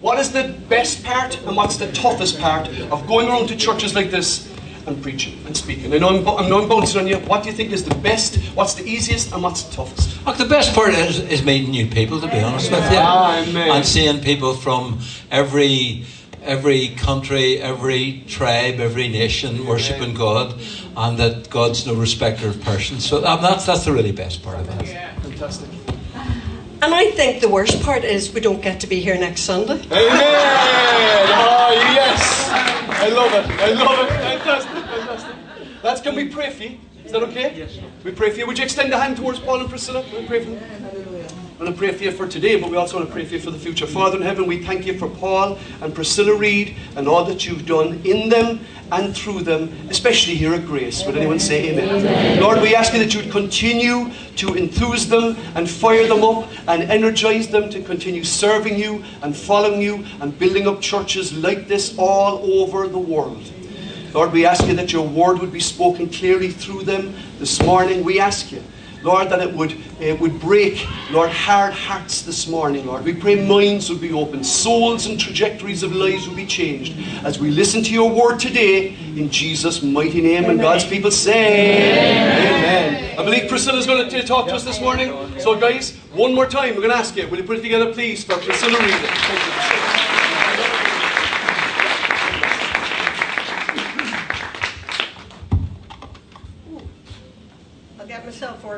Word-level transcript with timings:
What 0.00 0.18
is 0.18 0.32
the 0.32 0.54
best 0.70 1.04
part 1.04 1.38
and 1.42 1.54
what's 1.54 1.76
the 1.76 1.92
toughest 1.92 2.40
part 2.40 2.66
of 2.68 3.06
going 3.06 3.28
around 3.28 3.48
to 3.48 3.56
churches 3.56 3.94
like 3.94 4.10
this 4.10 4.50
and 4.86 5.02
preaching 5.02 5.38
and 5.44 5.54
speaking? 5.54 5.92
I 5.92 5.98
know 5.98 6.08
I'm, 6.08 6.26
I 6.26 6.48
know 6.48 6.62
I'm 6.62 6.70
bouncing 6.70 7.02
on 7.02 7.06
you. 7.06 7.16
What 7.16 7.42
do 7.42 7.50
you 7.50 7.54
think 7.54 7.70
is 7.70 7.84
the 7.84 7.94
best? 7.96 8.36
What's 8.54 8.72
the 8.72 8.84
easiest 8.84 9.34
and 9.34 9.42
what's 9.42 9.62
the 9.62 9.76
toughest? 9.76 10.24
Look, 10.24 10.38
the 10.38 10.46
best 10.46 10.74
part 10.74 10.94
is, 10.94 11.20
is 11.20 11.44
meeting 11.44 11.72
new 11.72 11.86
people, 11.86 12.18
to 12.18 12.26
be 12.28 12.40
honest 12.40 12.70
with 12.70 12.90
you. 12.90 12.96
Amen. 12.96 13.70
And 13.70 13.84
seeing 13.84 14.22
people 14.22 14.54
from 14.54 15.00
every 15.30 16.06
every 16.42 16.88
country, 16.96 17.58
every 17.60 18.24
tribe, 18.26 18.80
every 18.80 19.08
nation 19.08 19.66
worshipping 19.66 20.14
God, 20.14 20.58
and 20.96 21.18
that 21.18 21.50
God's 21.50 21.86
no 21.86 21.94
respecter 21.94 22.48
of 22.48 22.58
persons. 22.62 23.04
So 23.04 23.22
um, 23.26 23.42
that's 23.42 23.66
that's 23.66 23.84
the 23.84 23.92
really 23.92 24.12
best 24.12 24.42
part 24.42 24.60
of 24.60 24.80
it. 24.80 24.88
Yeah, 24.88 25.12
fantastic. 25.20 25.68
And 26.82 26.94
I 26.94 27.10
think 27.10 27.40
the 27.42 27.48
worst 27.48 27.82
part 27.82 28.04
is 28.04 28.32
we 28.32 28.40
don't 28.40 28.62
get 28.62 28.80
to 28.80 28.86
be 28.86 29.00
here 29.00 29.18
next 29.18 29.42
Sunday. 29.42 29.74
Amen. 29.74 29.90
Oh 29.92 31.72
yes, 31.94 32.48
I 32.50 33.08
love 33.10 33.32
it. 33.34 33.44
I 33.60 33.72
love 33.72 34.06
it. 34.06 34.08
Fantastic. 34.08 34.72
Fantastic. 34.72 35.84
Lads, 35.84 36.00
can 36.00 36.14
we 36.14 36.28
pray 36.28 36.50
for 36.50 36.62
you? 36.62 36.78
Is 37.04 37.12
that 37.12 37.22
okay? 37.24 37.54
Yes. 37.56 37.78
We 38.02 38.12
pray 38.12 38.30
for 38.30 38.38
you. 38.38 38.46
Would 38.46 38.58
you 38.58 38.64
extend 38.64 38.92
a 38.94 38.98
hand 38.98 39.16
towards 39.16 39.38
Paul 39.40 39.60
and 39.60 39.68
Priscilla? 39.68 40.04
We 40.12 40.26
pray 40.26 40.44
for 40.44 40.50
them. 40.50 40.99
I 41.60 41.64
want 41.64 41.76
to 41.76 41.78
pray 41.78 41.92
for 41.92 42.04
you 42.04 42.10
for 42.10 42.26
today, 42.26 42.58
but 42.58 42.70
we 42.70 42.78
also 42.78 42.96
want 42.96 43.10
to 43.10 43.12
pray 43.12 43.26
for 43.26 43.34
you 43.34 43.40
for 43.40 43.50
the 43.50 43.58
future. 43.58 43.86
Father 43.86 44.16
in 44.16 44.22
heaven, 44.22 44.46
we 44.46 44.64
thank 44.64 44.86
you 44.86 44.98
for 44.98 45.10
Paul 45.10 45.58
and 45.82 45.94
Priscilla 45.94 46.34
Reid 46.34 46.74
and 46.96 47.06
all 47.06 47.22
that 47.26 47.44
you've 47.44 47.66
done 47.66 48.00
in 48.02 48.30
them 48.30 48.60
and 48.90 49.14
through 49.14 49.42
them, 49.42 49.70
especially 49.90 50.36
here 50.36 50.54
at 50.54 50.64
Grace. 50.64 51.04
Would 51.04 51.18
anyone 51.18 51.38
say 51.38 51.68
amen? 51.68 51.90
amen? 51.90 52.40
Lord, 52.40 52.62
we 52.62 52.74
ask 52.74 52.94
you 52.94 52.98
that 53.00 53.12
you 53.12 53.20
would 53.20 53.30
continue 53.30 54.10
to 54.36 54.56
enthuse 54.56 55.06
them 55.06 55.36
and 55.54 55.68
fire 55.68 56.06
them 56.06 56.24
up 56.24 56.48
and 56.66 56.84
energize 56.84 57.48
them 57.48 57.68
to 57.68 57.82
continue 57.82 58.24
serving 58.24 58.78
you 58.78 59.04
and 59.20 59.36
following 59.36 59.82
you 59.82 60.06
and 60.22 60.38
building 60.38 60.66
up 60.66 60.80
churches 60.80 61.36
like 61.36 61.68
this 61.68 61.94
all 61.98 62.38
over 62.62 62.88
the 62.88 62.98
world. 62.98 63.52
Lord, 64.14 64.32
we 64.32 64.46
ask 64.46 64.66
you 64.66 64.74
that 64.76 64.94
your 64.94 65.06
word 65.06 65.40
would 65.40 65.52
be 65.52 65.60
spoken 65.60 66.08
clearly 66.08 66.52
through 66.52 66.84
them 66.84 67.12
this 67.38 67.60
morning. 67.60 68.02
We 68.02 68.18
ask 68.18 68.50
you 68.50 68.62
Lord, 69.02 69.30
that 69.30 69.40
it 69.40 69.54
would, 69.54 69.72
it 70.00 70.18
would 70.18 70.40
break, 70.40 70.86
Lord, 71.10 71.30
hard 71.30 71.72
hearts 71.72 72.22
this 72.22 72.48
morning, 72.48 72.86
Lord. 72.86 73.04
We 73.04 73.14
pray 73.14 73.46
minds 73.46 73.90
would 73.90 74.00
be 74.00 74.12
opened, 74.12 74.46
souls 74.46 75.06
and 75.06 75.20
trajectories 75.20 75.82
of 75.82 75.92
lives 75.92 76.26
would 76.26 76.36
be 76.36 76.46
changed 76.46 76.94
as 77.24 77.38
we 77.38 77.50
listen 77.50 77.82
to 77.82 77.92
your 77.92 78.10
word 78.10 78.38
today 78.38 78.94
in 79.16 79.30
Jesus' 79.30 79.82
mighty 79.82 80.20
name. 80.20 80.44
Amen. 80.44 80.50
And 80.52 80.60
God's 80.60 80.84
people 80.84 81.10
say, 81.10 81.82
Amen. 81.82 82.94
Amen. 82.94 83.18
I 83.18 83.24
believe 83.24 83.48
Priscilla's 83.48 83.86
going 83.86 84.08
to 84.08 84.22
talk 84.22 84.48
to 84.48 84.54
us 84.54 84.64
this 84.64 84.80
morning. 84.80 85.38
So, 85.38 85.58
guys, 85.58 85.96
one 86.12 86.34
more 86.34 86.46
time, 86.46 86.70
we're 86.74 86.82
going 86.82 86.90
to 86.90 86.96
ask 86.96 87.16
you, 87.16 87.28
will 87.28 87.38
you 87.38 87.44
put 87.44 87.58
it 87.58 87.62
together, 87.62 87.92
please, 87.92 88.24
for 88.24 88.36
Priscilla 88.38 88.78
Reid? 88.78 88.90
Thank 88.90 89.44
you. 89.44 89.90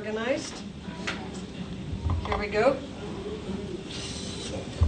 organized. 0.02 0.71
We 2.42 2.48
go. 2.48 2.76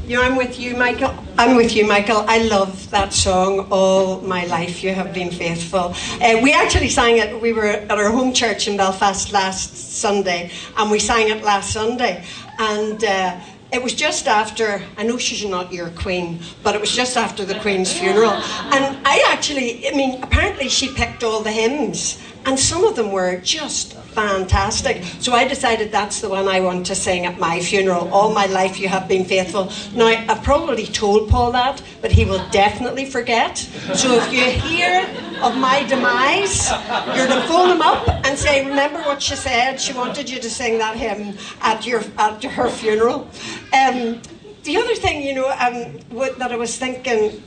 Yeah, 0.08 0.22
I'm 0.22 0.34
with 0.34 0.58
you, 0.58 0.77
Michael. 0.77 1.14
I'm 1.38 1.55
with 1.55 1.77
you, 1.77 1.86
Michael. 1.86 2.24
I 2.27 2.38
love 2.38 2.91
that 2.91 3.12
song, 3.12 3.69
All 3.70 4.20
My 4.22 4.44
Life 4.46 4.83
You 4.83 4.92
Have 4.92 5.14
Been 5.14 5.30
Faithful. 5.30 5.94
Uh, 6.20 6.41
we 6.42 6.52
actually 6.52 6.88
sang 6.88 7.19
it, 7.19 7.41
we 7.41 7.52
were 7.52 7.66
at 7.66 7.92
our 7.92 8.11
home 8.11 8.33
church 8.33 8.66
in 8.66 8.77
Belfast 8.77 9.33
last 9.33 9.77
Sunday, 9.77 10.50
and 10.77 10.90
we 10.90 10.98
sang 10.98 11.29
it 11.29 11.45
last 11.45 11.73
Sunday. 11.73 12.24
And 12.58 13.05
uh, 13.05 13.39
it 13.73 13.80
was 13.80 13.95
just 13.95 14.27
after, 14.27 14.83
I 14.96 15.05
know 15.05 15.17
she's 15.17 15.45
not 15.45 15.73
your 15.73 15.90
queen, 15.90 16.40
but 16.64 16.74
it 16.74 16.80
was 16.80 16.90
just 16.90 17.17
after 17.17 17.45
the 17.45 17.55
queen's 17.61 17.92
funeral. 17.92 18.33
And 18.33 19.04
actually, 19.34 19.89
I 19.89 19.96
mean, 19.96 20.22
apparently 20.22 20.68
she 20.68 20.95
picked 20.95 21.24
all 21.24 21.42
the 21.42 21.50
hymns, 21.50 22.22
and 22.46 22.56
some 22.56 22.84
of 22.84 22.95
them 22.95 23.11
were 23.11 23.40
just 23.40 23.95
fantastic. 24.14 25.02
So 25.18 25.33
I 25.33 25.48
decided 25.48 25.90
that's 25.90 26.20
the 26.20 26.28
one 26.28 26.46
I 26.46 26.61
want 26.61 26.86
to 26.86 26.95
sing 26.95 27.27
at 27.27 27.36
my 27.40 27.58
funeral. 27.58 28.08
All 28.14 28.33
my 28.33 28.46
life 28.46 28.78
you 28.78 28.86
have 28.86 29.08
been 29.08 29.24
faithful. 29.24 29.73
Now, 29.92 30.06
I've 30.06 30.44
probably 30.44 30.86
told 30.86 31.28
Paul 31.28 31.50
that, 31.50 31.83
but 32.00 32.12
he 32.12 32.24
will 32.24 32.44
definitely 32.50 33.06
forget. 33.06 33.58
So 34.02 34.08
if 34.20 34.33
you 34.33 34.44
hear 34.68 35.05
of 35.42 35.56
my 35.56 35.83
demise, 35.89 36.70
you're 37.17 37.27
to 37.27 37.40
phone 37.48 37.70
him 37.70 37.83
up 37.83 38.08
and 38.24 38.39
say, 38.39 38.64
Remember 38.64 39.00
what 39.00 39.20
she 39.20 39.34
said? 39.34 39.80
She 39.80 39.92
wanted 39.92 40.30
you 40.30 40.39
to 40.39 40.48
sing 40.48 40.78
that 40.78 40.96
hymn 40.96 41.36
at, 41.61 41.84
your, 41.84 42.02
at 42.18 42.44
her 42.44 42.68
funeral. 42.68 43.28
Um, 43.73 44.23
the 44.62 44.77
other 44.77 44.94
thing, 44.94 45.27
you 45.27 45.34
know, 45.34 45.48
um, 45.48 45.98
that 46.39 46.52
I 46.52 46.56
was 46.56 46.77
thinking, 46.77 47.42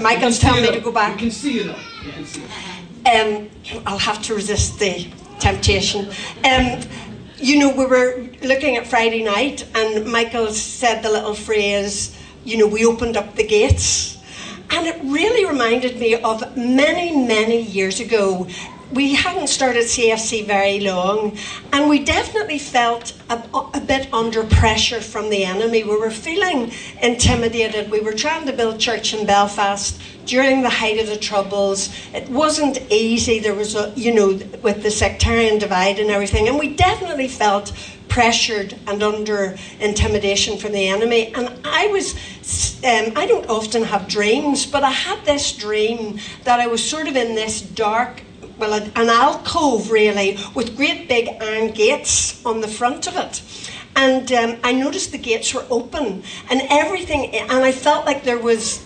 Michael's 0.00 0.38
telling 0.38 0.62
me 0.62 0.70
to 0.72 0.80
go 0.80 0.92
back. 0.92 1.12
You 1.12 1.18
can 1.18 1.30
see 1.30 1.58
it. 1.60 1.76
You 2.04 2.12
can 2.12 2.24
see 2.24 2.42
it. 2.42 2.50
Um, 3.06 3.50
I'll 3.86 3.98
have 3.98 4.22
to 4.22 4.34
resist 4.34 4.78
the 4.78 5.06
temptation. 5.38 6.08
Um, 6.44 6.80
you 7.36 7.58
know, 7.58 7.70
we 7.74 7.84
were 7.84 8.26
looking 8.42 8.76
at 8.76 8.86
Friday 8.86 9.22
night, 9.22 9.66
and 9.74 10.10
Michael 10.10 10.50
said 10.52 11.02
the 11.02 11.10
little 11.10 11.34
phrase, 11.34 12.16
you 12.44 12.56
know, 12.56 12.66
we 12.66 12.86
opened 12.86 13.16
up 13.16 13.34
the 13.34 13.46
gates. 13.46 14.18
And 14.70 14.86
it 14.86 14.98
really 15.04 15.44
reminded 15.44 15.98
me 16.00 16.14
of 16.14 16.56
many, 16.56 17.14
many 17.26 17.60
years 17.60 18.00
ago. 18.00 18.48
We 18.94 19.14
hadn't 19.14 19.48
started 19.48 19.86
CFC 19.86 20.46
very 20.46 20.78
long, 20.78 21.36
and 21.72 21.90
we 21.90 22.04
definitely 22.04 22.60
felt 22.60 23.12
a, 23.28 23.42
a, 23.74 23.80
bit 23.80 24.12
under 24.14 24.44
pressure 24.44 25.00
from 25.00 25.30
the 25.30 25.44
enemy. 25.44 25.82
We 25.82 25.98
were 25.98 26.12
feeling 26.12 26.70
intimidated. 27.02 27.90
We 27.90 28.00
were 28.00 28.12
trying 28.12 28.46
to 28.46 28.52
build 28.52 28.78
church 28.78 29.12
in 29.12 29.26
Belfast 29.26 30.00
during 30.26 30.62
the 30.62 30.70
height 30.70 31.00
of 31.00 31.08
the 31.08 31.16
Troubles. 31.16 31.92
It 32.14 32.28
wasn't 32.28 32.80
easy. 32.88 33.40
There 33.40 33.54
was, 33.54 33.74
a, 33.74 33.92
you 33.96 34.14
know, 34.14 34.38
with 34.62 34.84
the 34.84 34.92
sectarian 34.92 35.58
divide 35.58 35.98
and 35.98 36.10
everything. 36.10 36.46
And 36.46 36.56
we 36.56 36.76
definitely 36.76 37.26
felt 37.26 37.72
pressured 38.06 38.76
and 38.86 39.02
under 39.02 39.56
intimidation 39.80 40.56
from 40.56 40.70
the 40.70 40.86
enemy. 40.86 41.34
And 41.34 41.52
I 41.64 41.88
was, 41.88 42.14
um, 42.84 43.12
I 43.16 43.26
don't 43.26 43.48
often 43.48 43.82
have 43.82 44.06
dreams, 44.06 44.66
but 44.66 44.84
I 44.84 44.92
had 44.92 45.24
this 45.24 45.50
dream 45.50 46.20
that 46.44 46.60
I 46.60 46.68
was 46.68 46.88
sort 46.88 47.08
of 47.08 47.16
in 47.16 47.34
this 47.34 47.60
dark, 47.60 48.22
well, 48.58 48.74
an 48.74 49.08
alcove 49.08 49.90
really, 49.90 50.38
with 50.54 50.76
great 50.76 51.08
big 51.08 51.28
iron 51.40 51.72
gates 51.72 52.44
on 52.44 52.60
the 52.60 52.68
front 52.68 53.06
of 53.06 53.16
it. 53.16 53.42
And 53.96 54.30
um, 54.32 54.58
I 54.64 54.72
noticed 54.72 55.12
the 55.12 55.18
gates 55.18 55.54
were 55.54 55.64
open 55.70 56.22
and 56.50 56.62
everything, 56.70 57.34
and 57.34 57.64
I 57.64 57.72
felt 57.72 58.06
like 58.06 58.24
there 58.24 58.38
was 58.38 58.84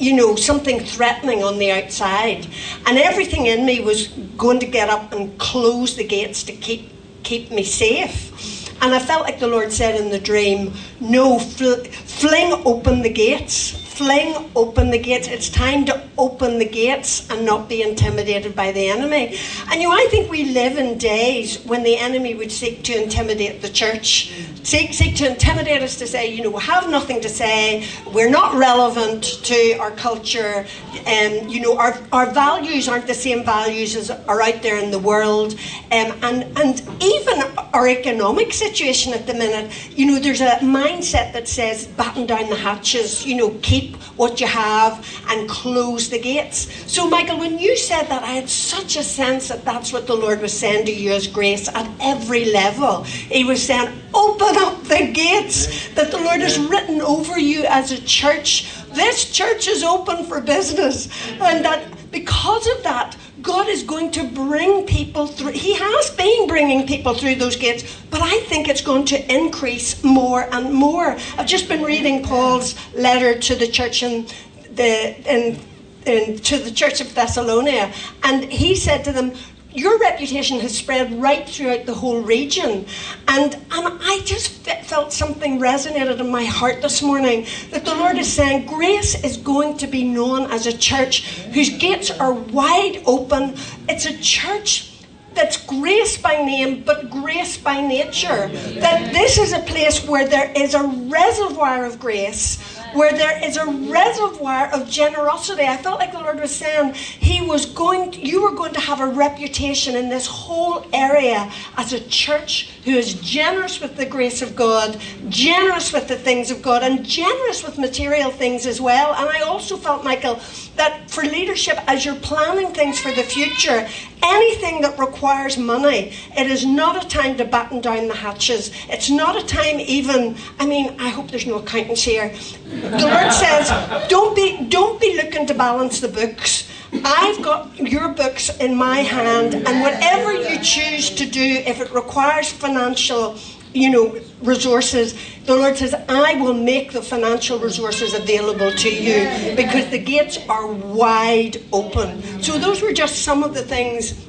you 0.00 0.16
know, 0.16 0.34
something 0.34 0.80
threatening 0.80 1.44
on 1.44 1.58
the 1.58 1.70
outside. 1.70 2.46
And 2.86 2.98
everything 2.98 3.46
in 3.46 3.66
me 3.66 3.80
was 3.80 4.08
going 4.08 4.58
to 4.60 4.66
get 4.66 4.88
up 4.88 5.12
and 5.12 5.38
close 5.38 5.94
the 5.94 6.04
gates 6.04 6.42
to 6.44 6.52
keep, 6.52 6.90
keep 7.22 7.50
me 7.50 7.62
safe. 7.62 8.72
And 8.82 8.94
I 8.94 8.98
felt 8.98 9.22
like 9.22 9.38
the 9.38 9.46
Lord 9.46 9.70
said 9.72 10.00
in 10.00 10.10
the 10.10 10.18
dream, 10.18 10.72
No, 11.00 11.38
fl- 11.38 11.84
fling 11.84 12.62
open 12.64 13.02
the 13.02 13.10
gates 13.10 13.79
fling 14.00 14.50
open 14.56 14.88
the 14.88 14.98
gates. 14.98 15.28
It's 15.28 15.50
time 15.50 15.84
to 15.84 16.02
open 16.16 16.58
the 16.58 16.64
gates 16.64 17.28
and 17.30 17.44
not 17.44 17.68
be 17.68 17.82
intimidated 17.82 18.56
by 18.56 18.72
the 18.72 18.88
enemy. 18.88 19.36
And 19.70 19.82
you 19.82 19.90
know, 19.90 19.94
I 19.94 20.06
think 20.10 20.30
we 20.30 20.54
live 20.54 20.78
in 20.78 20.96
days 20.96 21.62
when 21.66 21.82
the 21.82 21.98
enemy 21.98 22.34
would 22.34 22.50
seek 22.50 22.82
to 22.84 23.02
intimidate 23.02 23.60
the 23.60 23.68
church, 23.68 24.32
seek, 24.62 24.94
seek 24.94 25.16
to 25.16 25.28
intimidate 25.30 25.82
us 25.82 25.96
to 25.98 26.06
say, 26.06 26.32
you 26.34 26.42
know, 26.42 26.48
we 26.48 26.62
have 26.62 26.88
nothing 26.88 27.20
to 27.20 27.28
say, 27.28 27.86
we're 28.14 28.30
not 28.30 28.54
relevant 28.54 29.22
to 29.44 29.76
our 29.78 29.90
culture, 29.90 30.66
and 31.04 31.42
um, 31.42 31.48
you 31.48 31.60
know, 31.60 31.76
our, 31.76 31.98
our 32.12 32.30
values 32.30 32.88
aren't 32.88 33.06
the 33.06 33.14
same 33.14 33.44
values 33.44 33.96
as 33.96 34.10
are 34.10 34.40
out 34.40 34.62
there 34.62 34.78
in 34.78 34.90
the 34.90 34.98
world. 34.98 35.52
Um, 35.92 36.08
and, 36.22 36.58
and 36.58 36.82
even 37.02 37.42
our 37.74 37.86
economic 37.86 38.52
situation 38.54 39.12
at 39.12 39.26
the 39.26 39.34
minute, 39.34 39.70
you 39.90 40.06
know, 40.06 40.18
there's 40.18 40.40
a 40.40 40.56
mindset 40.80 41.34
that 41.34 41.48
says 41.48 41.86
batten 41.86 42.26
down 42.26 42.48
the 42.48 42.56
hatches, 42.56 43.26
you 43.26 43.36
know, 43.36 43.50
keep 43.62 43.89
what 44.16 44.40
you 44.40 44.46
have 44.46 45.06
and 45.28 45.48
close 45.48 46.08
the 46.08 46.18
gates. 46.18 46.68
So, 46.92 47.08
Michael, 47.08 47.38
when 47.38 47.58
you 47.58 47.76
said 47.76 48.04
that, 48.04 48.22
I 48.22 48.32
had 48.32 48.48
such 48.48 48.96
a 48.96 49.02
sense 49.02 49.48
that 49.48 49.64
that's 49.64 49.92
what 49.92 50.06
the 50.06 50.14
Lord 50.14 50.40
was 50.40 50.58
saying 50.58 50.86
to 50.86 50.92
you 50.92 51.12
as 51.12 51.26
grace 51.26 51.68
at 51.68 51.88
every 52.00 52.46
level. 52.46 53.04
He 53.04 53.44
was 53.44 53.62
saying, 53.62 53.96
Open 54.12 54.56
up 54.56 54.82
the 54.84 55.10
gates 55.12 55.88
that 55.94 56.10
the 56.10 56.18
Lord 56.18 56.40
has 56.40 56.58
written 56.58 57.00
over 57.00 57.38
you 57.38 57.64
as 57.64 57.92
a 57.92 58.00
church. 58.02 58.68
This 58.92 59.30
church 59.30 59.68
is 59.68 59.84
open 59.84 60.24
for 60.24 60.40
business. 60.40 61.08
And 61.40 61.64
that 61.64 61.86
because 62.10 62.66
of 62.66 62.82
that, 62.82 63.16
God 63.42 63.68
is 63.68 63.82
going 63.82 64.10
to 64.12 64.24
bring 64.24 64.86
people 64.86 65.26
through. 65.26 65.52
He 65.52 65.74
has 65.74 66.10
been 66.10 66.46
bringing 66.46 66.86
people 66.86 67.14
through 67.14 67.36
those 67.36 67.56
gates, 67.56 68.00
but 68.10 68.20
I 68.22 68.40
think 68.40 68.68
it's 68.68 68.80
going 68.80 69.04
to 69.06 69.34
increase 69.34 70.02
more 70.04 70.42
and 70.52 70.72
more. 70.72 71.16
I've 71.38 71.46
just 71.46 71.68
been 71.68 71.82
reading 71.82 72.22
Paul's 72.22 72.74
letter 72.94 73.38
to 73.38 73.54
the 73.54 73.68
church 73.68 74.02
in 74.02 74.26
the 74.74 75.16
in, 75.30 75.58
in 76.06 76.38
to 76.38 76.58
the 76.58 76.70
church 76.70 77.00
of 77.00 77.14
Thessalonica, 77.14 77.92
and 78.22 78.44
he 78.44 78.74
said 78.74 79.04
to 79.04 79.12
them, 79.12 79.32
your 79.72 79.98
reputation 79.98 80.58
has 80.60 80.76
spread 80.76 81.20
right 81.20 81.48
throughout 81.48 81.86
the 81.86 81.94
whole 81.94 82.20
region. 82.20 82.86
And, 83.28 83.54
and 83.54 83.98
I 84.02 84.20
just 84.24 84.50
felt 84.84 85.12
something 85.12 85.60
resonated 85.60 86.18
in 86.18 86.30
my 86.30 86.44
heart 86.44 86.82
this 86.82 87.02
morning 87.02 87.46
that 87.70 87.84
the 87.84 87.94
Lord 87.94 88.18
is 88.18 88.32
saying 88.32 88.66
grace 88.66 89.22
is 89.22 89.36
going 89.36 89.76
to 89.78 89.86
be 89.86 90.04
known 90.04 90.50
as 90.50 90.66
a 90.66 90.76
church 90.76 91.26
whose 91.52 91.70
gates 91.78 92.10
are 92.10 92.32
wide 92.32 93.02
open. 93.06 93.54
It's 93.88 94.06
a 94.06 94.18
church 94.18 94.86
that's 95.32 95.64
grace 95.64 96.18
by 96.18 96.42
name 96.42 96.82
but 96.82 97.08
grace 97.08 97.56
by 97.56 97.80
nature. 97.80 98.48
That 98.80 99.12
this 99.12 99.38
is 99.38 99.52
a 99.52 99.60
place 99.60 100.06
where 100.06 100.26
there 100.26 100.50
is 100.56 100.74
a 100.74 100.82
reservoir 100.82 101.84
of 101.84 102.00
grace 102.00 102.58
where 102.94 103.12
there 103.12 103.42
is 103.44 103.56
a 103.56 103.66
reservoir 103.66 104.66
of 104.72 104.88
generosity. 104.88 105.62
I 105.62 105.76
felt 105.76 106.00
like 106.00 106.12
the 106.12 106.18
Lord 106.18 106.40
was 106.40 106.54
saying 106.54 106.94
He 106.94 107.40
was 107.40 107.66
going, 107.66 108.12
to, 108.12 108.20
you 108.20 108.42
were 108.42 108.52
going 108.54 108.72
to 108.74 108.80
have 108.80 109.00
a 109.00 109.06
reputation 109.06 109.96
in 109.96 110.08
this 110.08 110.26
whole 110.26 110.86
area 110.92 111.50
as 111.76 111.92
a 111.92 112.00
church 112.08 112.70
who 112.84 112.92
is 112.92 113.14
generous 113.14 113.80
with 113.80 113.96
the 113.96 114.06
grace 114.06 114.42
of 114.42 114.56
God, 114.56 115.00
generous 115.28 115.92
with 115.92 116.08
the 116.08 116.16
things 116.16 116.50
of 116.50 116.62
God, 116.62 116.82
and 116.82 117.04
generous 117.04 117.62
with 117.62 117.78
material 117.78 118.30
things 118.30 118.66
as 118.66 118.80
well. 118.80 119.14
And 119.14 119.28
I 119.28 119.40
also 119.40 119.76
felt, 119.76 120.04
Michael, 120.04 120.40
that 120.80 121.10
for 121.10 121.22
leadership, 121.22 121.78
as 121.86 122.06
you're 122.06 122.22
planning 122.30 122.72
things 122.72 122.98
for 122.98 123.12
the 123.12 123.22
future, 123.22 123.86
anything 124.22 124.80
that 124.80 124.98
requires 124.98 125.58
money, 125.58 126.14
it 126.38 126.50
is 126.50 126.64
not 126.64 127.04
a 127.04 127.06
time 127.06 127.36
to 127.36 127.44
batten 127.44 127.82
down 127.82 128.08
the 128.08 128.14
hatches. 128.14 128.72
It's 128.88 129.10
not 129.10 129.36
a 129.36 129.46
time 129.46 129.78
even, 129.78 130.36
I 130.58 130.64
mean, 130.64 130.96
I 130.98 131.10
hope 131.10 131.30
there's 131.30 131.46
no 131.46 131.58
accountants 131.58 132.02
here. 132.02 132.34
The 132.64 133.06
Lord 133.12 133.32
says, 133.44 133.68
don't 134.08 134.34
be, 134.34 134.66
don't 134.68 134.98
be 134.98 135.16
looking 135.16 135.46
to 135.48 135.54
balance 135.54 136.00
the 136.00 136.08
books. 136.08 136.66
I've 137.04 137.42
got 137.42 137.76
your 137.78 138.08
books 138.08 138.48
in 138.58 138.74
my 138.74 139.00
hand, 139.00 139.54
and 139.54 139.82
whatever 139.82 140.32
you 140.32 140.58
choose 140.60 141.10
to 141.10 141.26
do, 141.26 141.62
if 141.66 141.80
it 141.82 141.92
requires 141.92 142.50
financial 142.50 143.36
you 143.72 143.90
know, 143.90 144.20
resources. 144.42 145.14
The 145.44 145.54
Lord 145.54 145.76
says, 145.76 145.94
I 146.08 146.34
will 146.34 146.54
make 146.54 146.92
the 146.92 147.02
financial 147.02 147.58
resources 147.58 148.14
available 148.14 148.72
to 148.72 148.90
you 148.90 149.56
because 149.56 149.90
the 149.90 149.98
gates 149.98 150.38
are 150.48 150.66
wide 150.66 151.62
open. 151.72 152.42
So 152.42 152.58
those 152.58 152.82
were 152.82 152.92
just 152.92 153.22
some 153.22 153.42
of 153.42 153.54
the 153.54 153.62
things 153.62 154.26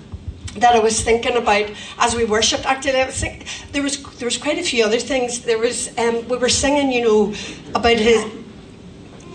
that 0.56 0.76
I 0.76 0.80
was 0.80 1.02
thinking 1.02 1.38
about 1.38 1.72
as 1.98 2.16
we 2.16 2.26
worshipped. 2.26 2.66
Actually, 2.66 3.06
was 3.06 3.24
there 3.72 3.84
was 3.84 4.02
there 4.18 4.26
was 4.26 4.38
quite 4.38 4.58
a 4.58 4.64
few 4.64 4.84
other 4.84 5.00
things. 5.00 5.42
There 5.42 5.58
was 5.58 5.98
um, 5.98 6.28
we 6.28 6.38
were 6.38 6.50
singing, 6.50 6.92
you 6.92 7.04
know, 7.04 7.34
about 7.74 7.98
his 7.98 8.26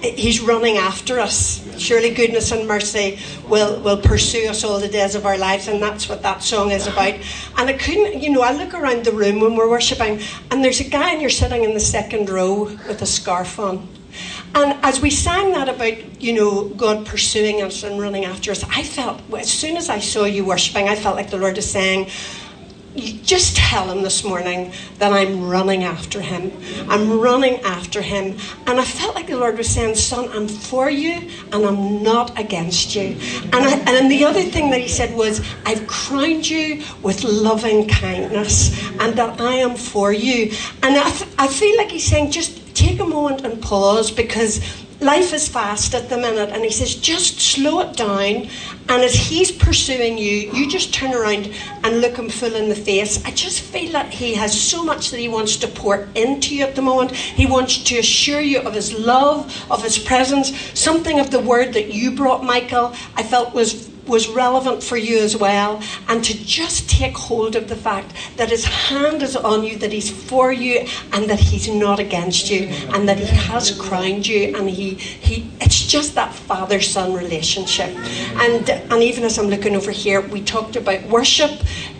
He's 0.03 0.41
running 0.41 0.77
after 0.77 1.19
us. 1.19 1.63
Surely 1.79 2.11
goodness 2.11 2.53
and 2.53 2.69
mercy 2.69 3.19
will, 3.49 3.81
will 3.81 3.97
pursue 3.97 4.49
us 4.49 4.63
all 4.63 4.79
the 4.79 4.89
days 4.89 5.15
of 5.15 5.25
our 5.25 5.39
lives, 5.39 5.69
and 5.69 5.83
that's 5.83 6.09
what 6.09 6.23
that 6.23 6.43
song 6.43 6.71
is 6.71 6.87
about. 6.87 7.15
And 7.57 7.71
I 7.71 7.73
couldn't, 7.73 8.23
you 8.23 8.31
know, 8.31 8.43
I 8.43 8.53
look 8.53 8.75
around 8.75 9.05
the 9.05 9.13
room 9.13 9.41
when 9.41 9.57
we're 9.57 9.71
worshipping, 9.71 10.21
and 10.51 10.63
there's 10.63 10.81
a 10.81 10.89
guy, 10.89 11.13
and 11.13 11.21
you're 11.21 11.31
sitting 11.31 11.65
in 11.65 11.73
the 11.73 11.81
second 11.81 12.29
row 12.29 12.65
with 12.65 13.01
a 13.03 13.07
scarf 13.07 13.59
on. 13.59 13.89
And 14.55 14.79
as 14.83 15.01
we 15.01 15.11
sang 15.11 15.53
that 15.53 15.69
about, 15.69 16.23
you 16.23 16.33
know, 16.35 16.69
God 16.69 17.07
pursuing 17.07 17.63
us 17.63 17.83
and 17.83 18.01
running 18.01 18.25
after 18.25 18.51
us, 18.51 18.65
I 18.65 18.83
felt, 18.83 19.21
as 19.37 19.51
soon 19.51 19.77
as 19.77 19.89
I 19.89 19.99
saw 19.99 20.25
you 20.25 20.45
worshipping, 20.45 20.89
I 20.89 20.97
felt 20.97 21.17
like 21.17 21.31
the 21.31 21.39
Lord 21.39 21.59
is 21.59 21.71
saying, 21.71 22.11
just 22.97 23.57
tell 23.57 23.91
him 23.91 24.03
this 24.03 24.25
morning 24.25 24.73
that 24.99 25.13
I'm 25.13 25.49
running 25.49 25.85
after 25.85 26.21
him. 26.21 26.53
I'm 26.89 27.19
running 27.21 27.61
after 27.61 28.03
him. 28.03 28.37
And 28.67 28.81
I 28.81 28.85
felt 28.85 29.15
like 29.15 29.27
the 29.27 29.37
Lord 29.37 29.59
was 29.59 29.69
saying, 29.69 29.97
Son, 29.97 30.31
I'm 30.33 30.49
for 30.49 30.91
you 30.91 31.31
and 31.53 31.65
I'm 31.65 32.03
not 32.03 32.39
against 32.39 32.95
you. 32.95 33.17
And, 33.45 33.55
I, 33.55 33.79
and 33.79 33.89
then 33.89 34.09
the 34.09 34.25
other 34.25 34.43
thing 34.43 34.71
that 34.71 34.81
he 34.81 34.89
said 34.89 35.17
was, 35.17 35.41
I've 35.65 35.87
crowned 35.87 36.49
you 36.49 36.85
with 37.03 37.25
loving 37.25 37.89
kindness 37.89 38.83
and 39.01 39.17
that 39.17 39.41
I 39.41 39.55
am 39.57 39.77
for 39.77 40.13
you. 40.13 40.53
And 40.83 40.97
I, 40.97 41.09
I 41.39 41.49
feel 41.49 41.77
like 41.77 41.91
he's 41.91 42.07
saying, 42.07 42.31
just 42.31 42.75
take 42.75 43.01
a 43.01 43.05
moment 43.05 43.45
and 43.45 43.61
pause 43.61 44.11
because 44.11 44.86
life 45.01 45.33
is 45.33 45.49
fast 45.49 45.95
at 45.95 46.09
the 46.09 46.17
minute. 46.17 46.51
And 46.51 46.65
he 46.65 46.71
says 46.71 46.95
just 46.95 47.41
slow 47.41 47.81
it 47.81 47.97
down. 47.97 48.49
And 48.89 49.03
as 49.03 49.15
he's 49.15 49.51
pursuing 49.51 50.17
you 50.19 50.51
you 50.53 50.69
just 50.69 50.95
turn 50.95 51.13
around 51.13 51.53
and 51.83 52.01
look 52.01 52.17
him 52.17 52.29
full 52.29 52.55
in 52.55 52.69
the 52.69 52.77
face. 52.77 53.25
I 53.25 53.31
just 53.31 53.61
feel 53.61 53.93
that 53.93 54.13
he 54.13 54.35
has 54.35 54.59
so 54.59 54.85
much 54.85 55.11
that 55.11 55.21
he 55.21 55.29
wants 55.29 55.57
to 55.59 55.69
pour 55.69 56.09
into 56.15 56.55
you 56.55 56.65
at 56.65 56.75
the 56.75 56.83
moment. 56.83 57.13
He 57.13 57.47
wants 57.47 57.83
to 57.85 57.99
assure 57.99 58.41
you 58.41 58.61
of 58.61 58.75
his 58.75 58.93
love 58.93 59.67
of 59.71 59.83
his 59.83 59.99
presence. 59.99 60.57
Something 60.79 61.21
of 61.21 61.31
the 61.31 61.41
word 61.41 61.75
that 61.75 61.93
you 61.93 62.11
brought 62.11 62.45
michael 62.45 62.95
i 63.17 63.23
felt 63.23 63.55
was 63.55 63.89
was 64.07 64.29
relevant 64.29 64.83
for 64.83 64.97
you 64.97 65.19
as 65.19 65.37
well, 65.37 65.83
and 66.09 66.25
to 66.25 66.35
just 66.45 66.89
take 66.89 67.17
hold 67.17 67.57
of 67.57 67.69
the 67.69 67.77
fact 67.77 68.13
that 68.37 68.51
His 68.51 68.65
hand 68.65 69.23
is 69.23 69.37
on 69.37 69.65
you, 69.65 69.77
that 69.79 69.93
He's 69.93 70.11
for 70.11 70.53
you, 70.53 70.87
and 71.13 71.29
that 71.29 71.41
He's 71.41 71.69
not 71.69 71.99
against 71.99 72.51
you, 72.51 72.69
and 72.95 73.09
that 73.09 73.19
He 73.19 73.27
has 73.27 73.71
crowned 73.79 74.27
you, 74.27 74.57
and 74.57 74.69
He 74.69 74.95
He. 74.95 75.51
It's 75.61 75.87
just 75.87 76.15
that 76.15 76.33
father-son 76.33 77.15
relationship, 77.15 77.91
and 78.37 78.69
and 78.69 79.03
even 79.03 79.25
as 79.25 79.39
I'm 79.39 79.49
looking 79.49 79.77
over 79.77 79.91
here, 79.91 80.21
we 80.21 80.43
talked 80.43 80.77
about 80.77 81.03
worship, 81.09 81.51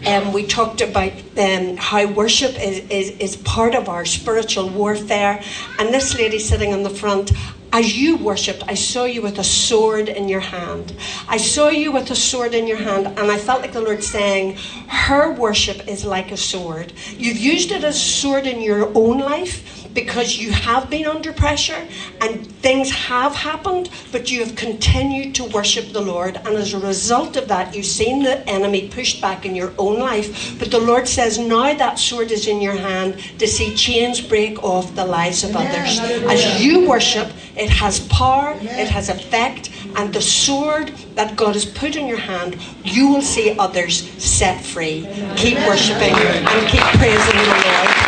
and 0.05 0.27
um, 0.27 0.33
we 0.33 0.47
talked 0.47 0.81
about 0.81 1.13
um, 1.39 1.77
how 1.77 2.07
worship 2.07 2.53
is, 2.63 2.79
is 2.91 3.11
is 3.19 3.37
part 3.39 3.75
of 3.75 3.89
our 3.89 4.05
spiritual 4.05 4.69
warfare, 4.69 5.43
and 5.79 5.93
this 5.93 6.17
lady 6.17 6.39
sitting 6.39 6.73
on 6.73 6.83
the 6.83 6.91
front. 6.91 7.33
As 7.77 7.95
you 7.95 8.17
worshipped, 8.17 8.65
I 8.67 8.73
saw 8.73 9.05
you 9.05 9.21
with 9.21 9.39
a 9.39 9.45
sword 9.45 10.09
in 10.09 10.31
your 10.31 10.41
hand. 10.41 10.97
I 11.29 11.37
saw 11.37 11.69
you 11.69 11.93
with 11.93 12.11
a 12.11 12.17
sword 12.17 12.55
in 12.55 12.67
your 12.67 12.79
hand, 12.79 13.07
and 13.07 13.31
I 13.31 13.37
felt 13.37 13.61
like 13.61 13.75
the 13.75 13.83
Lord 13.83 14.03
saying, 14.03 14.57
Her 14.89 15.31
worship 15.31 15.87
is 15.87 16.03
like 16.03 16.33
a 16.33 16.39
sword. 16.39 16.95
You've 17.19 17.37
used 17.37 17.73
it 17.73 17.85
as 17.85 17.97
a 17.97 17.99
sword 17.99 18.47
in 18.47 18.63
your 18.63 18.91
own 18.97 19.19
life 19.19 19.86
because 19.97 20.39
you 20.39 20.53
have 20.53 20.89
been 20.89 21.07
under 21.07 21.33
pressure 21.33 21.89
and 22.21 22.47
things 22.61 22.91
have 22.93 23.35
happened, 23.35 23.91
but 24.13 24.31
you 24.31 24.45
have 24.45 24.55
continued 24.55 25.35
to 25.35 25.45
worship 25.45 25.93
the 25.93 26.01
Lord. 26.01 26.37
And 26.37 26.49
as 26.49 26.75
a 26.75 26.79
result 26.79 27.37
of 27.37 27.49
that, 27.49 27.75
you've 27.75 27.87
seen 27.87 28.23
the 28.23 28.47
enemy 28.49 28.89
pushed 28.89 29.21
back 29.21 29.45
in 29.45 29.57
your 29.57 29.73
own 29.79 29.99
life. 29.99 30.57
But 30.59 30.71
the 30.71 30.79
Lord 30.79 31.09
says, 31.09 31.39
now 31.39 31.75
that 31.75 31.99
sword 31.99 32.31
is 32.31 32.47
in 32.47 32.61
your 32.61 32.77
hand 32.77 33.19
to 33.39 33.49
see 33.49 33.75
chains 33.75 34.21
break 34.21 34.63
off 34.63 34.95
the 34.95 35.07
lives 35.07 35.43
of 35.43 35.57
others. 35.57 35.99
As 36.31 36.63
you 36.63 36.89
worship, 36.89 37.33
it 37.57 37.71
has 37.71 38.07
power, 38.09 38.55
it 38.61 38.89
has 38.89 39.09
effect, 39.09 39.71
and 39.97 40.13
the 40.13 40.21
sword 40.21 40.89
that 41.15 41.37
God 41.37 41.55
has 41.55 41.65
put 41.65 41.97
in 41.97 42.07
your 42.07 42.19
hand, 42.19 42.59
you 42.85 43.09
will 43.09 43.23
see 43.23 43.59
others 43.59 43.97
set 44.23 44.63
free. 44.63 45.09
Keep 45.37 45.57
worshipping 45.67 46.15
and 46.15 46.69
keep 46.69 46.85
praising 47.01 47.39
the 47.39 47.63
Lord. 47.65 48.06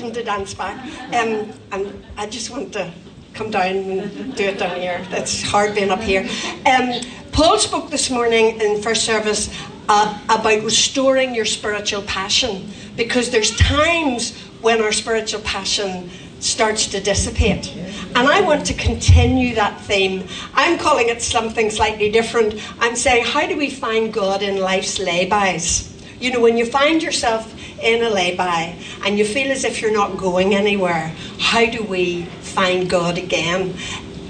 Having 0.00 0.14
to 0.14 0.24
dance 0.24 0.54
back. 0.54 0.82
Um, 1.14 1.52
and 1.72 2.04
I 2.16 2.26
just 2.26 2.50
want 2.50 2.72
to 2.72 2.90
come 3.34 3.50
down 3.50 3.76
and 3.76 4.34
do 4.34 4.44
it 4.44 4.58
down 4.58 4.80
here. 4.80 5.06
It's 5.10 5.42
hard 5.42 5.74
being 5.74 5.90
up 5.90 6.00
here. 6.00 6.28
Um, 6.66 7.02
Paul 7.32 7.58
spoke 7.58 7.90
this 7.90 8.10
morning 8.10 8.60
in 8.60 8.82
first 8.82 9.04
service 9.04 9.54
uh, 9.88 10.18
about 10.24 10.64
restoring 10.64 11.34
your 11.34 11.44
spiritual 11.44 12.02
passion 12.02 12.70
because 12.96 13.30
there's 13.30 13.54
times 13.56 14.36
when 14.62 14.80
our 14.80 14.92
spiritual 14.92 15.42
passion 15.42 16.10
starts 16.40 16.86
to 16.88 17.00
dissipate. 17.00 17.70
And 18.16 18.26
I 18.26 18.40
want 18.40 18.64
to 18.66 18.74
continue 18.74 19.54
that 19.54 19.78
theme. 19.82 20.26
I'm 20.54 20.78
calling 20.78 21.08
it 21.08 21.20
something 21.20 21.70
slightly 21.70 22.10
different. 22.10 22.54
I'm 22.80 22.96
saying, 22.96 23.26
how 23.26 23.46
do 23.46 23.56
we 23.56 23.68
find 23.68 24.12
God 24.12 24.42
in 24.42 24.60
life's 24.60 24.98
laybys? 24.98 25.88
You 26.20 26.32
know, 26.32 26.40
when 26.40 26.56
you 26.56 26.64
find 26.64 27.02
yourself 27.02 27.54
in 27.82 28.02
a 28.02 28.10
lay-by 28.10 28.76
and 29.04 29.18
you 29.18 29.24
feel 29.24 29.50
as 29.50 29.64
if 29.64 29.80
you're 29.80 29.92
not 29.92 30.16
going 30.16 30.54
anywhere, 30.54 31.14
how 31.38 31.66
do 31.66 31.82
we 31.82 32.22
find 32.40 32.88
God 32.88 33.18
again? 33.18 33.74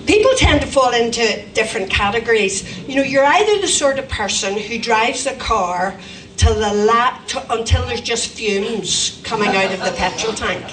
People 0.07 0.33
tend 0.37 0.61
to 0.61 0.67
fall 0.67 0.93
into 0.93 1.45
different 1.53 1.91
categories. 1.91 2.79
You 2.89 2.97
know, 2.97 3.03
you're 3.03 3.25
either 3.25 3.61
the 3.61 3.69
sort 3.69 3.99
of 3.99 4.09
person 4.09 4.59
who 4.59 4.79
drives 4.79 5.27
a 5.27 5.37
car 5.37 5.99
till 6.37 6.55
the 6.55 6.73
la- 6.85 7.19
until 7.51 7.85
there's 7.87 8.01
just 8.01 8.29
fumes 8.31 9.21
coming 9.25 9.51
out 9.51 9.73
of 9.73 9.81
the 9.81 9.93
petrol 9.93 10.33
tank, 10.33 10.65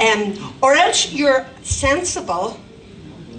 um, 0.00 0.54
or 0.62 0.74
else 0.74 1.12
you're 1.12 1.46
sensible 1.62 2.58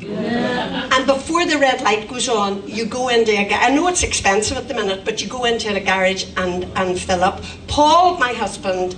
and 0.08 1.06
before 1.06 1.46
the 1.46 1.58
red 1.58 1.82
light 1.82 2.08
goes 2.08 2.30
on, 2.30 2.68
you 2.68 2.86
go 2.86 3.10
into 3.10 3.32
a 3.32 3.54
I 3.54 3.70
know 3.70 3.88
it's 3.88 4.04
expensive 4.04 4.58
at 4.58 4.68
the 4.68 4.74
minute, 4.74 5.06
but 5.06 5.22
you 5.22 5.28
go 5.28 5.46
into 5.46 5.76
a 5.76 5.80
garage 5.80 6.26
and, 6.38 6.66
and 6.76 7.00
fill 7.00 7.24
up. 7.24 7.42
Paul, 7.68 8.18
my 8.18 8.34
husband, 8.34 8.96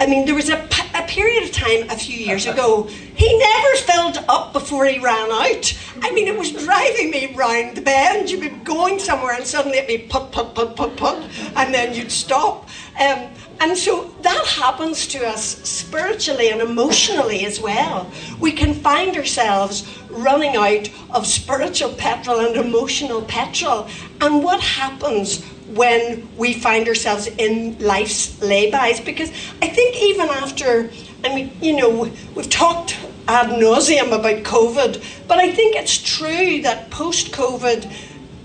I 0.00 0.06
mean, 0.06 0.24
there 0.24 0.34
was 0.34 0.48
a, 0.48 0.66
a 0.94 1.06
period 1.06 1.44
of 1.44 1.52
time 1.52 1.90
a 1.90 1.96
few 1.96 2.16
years 2.16 2.46
ago, 2.46 2.84
he 2.84 3.38
never 3.38 3.76
filled 3.76 4.24
up 4.28 4.54
before 4.54 4.86
he 4.86 4.98
ran 4.98 5.30
out. 5.30 5.78
I 6.00 6.10
mean, 6.12 6.26
it 6.26 6.38
was 6.38 6.52
driving 6.52 7.10
me 7.10 7.34
round 7.34 7.76
the 7.76 7.82
bend. 7.82 8.30
You'd 8.30 8.40
be 8.40 8.48
going 8.48 8.98
somewhere 8.98 9.34
and 9.34 9.46
suddenly 9.46 9.76
it'd 9.76 9.88
be 9.88 10.08
put, 10.08 10.32
put, 10.32 10.54
put, 10.54 10.74
put, 10.74 10.96
put, 10.96 11.18
and 11.54 11.74
then 11.74 11.94
you'd 11.94 12.10
stop. 12.10 12.66
Um, 12.98 13.28
and 13.60 13.76
so 13.76 14.10
that 14.22 14.46
happens 14.46 15.06
to 15.08 15.26
us 15.26 15.42
spiritually 15.68 16.48
and 16.48 16.62
emotionally 16.62 17.44
as 17.44 17.60
well. 17.60 18.10
We 18.40 18.52
can 18.52 18.72
find 18.72 19.14
ourselves 19.16 19.86
running 20.08 20.56
out 20.56 20.88
of 21.10 21.26
spiritual 21.26 21.92
petrol 21.92 22.40
and 22.40 22.56
emotional 22.56 23.20
petrol. 23.22 23.86
And 24.22 24.42
what 24.42 24.60
happens 24.60 25.44
when 25.74 26.26
we 26.38 26.54
find 26.54 26.88
ourselves 26.88 27.26
in 27.26 27.78
life's 27.78 28.36
laybys? 28.40 29.04
Because 29.04 29.30
I 29.60 29.68
think 29.68 29.94
even 29.96 30.30
after, 30.30 30.90
I 31.22 31.34
mean, 31.34 31.52
you 31.60 31.76
know, 31.76 32.10
we've 32.34 32.48
talked 32.48 32.98
ad 33.28 33.50
nauseum 33.50 34.18
about 34.18 34.42
COVID, 34.42 35.28
but 35.28 35.38
I 35.38 35.52
think 35.52 35.76
it's 35.76 35.98
true 35.98 36.62
that 36.62 36.90
post 36.90 37.30
COVID, 37.32 37.92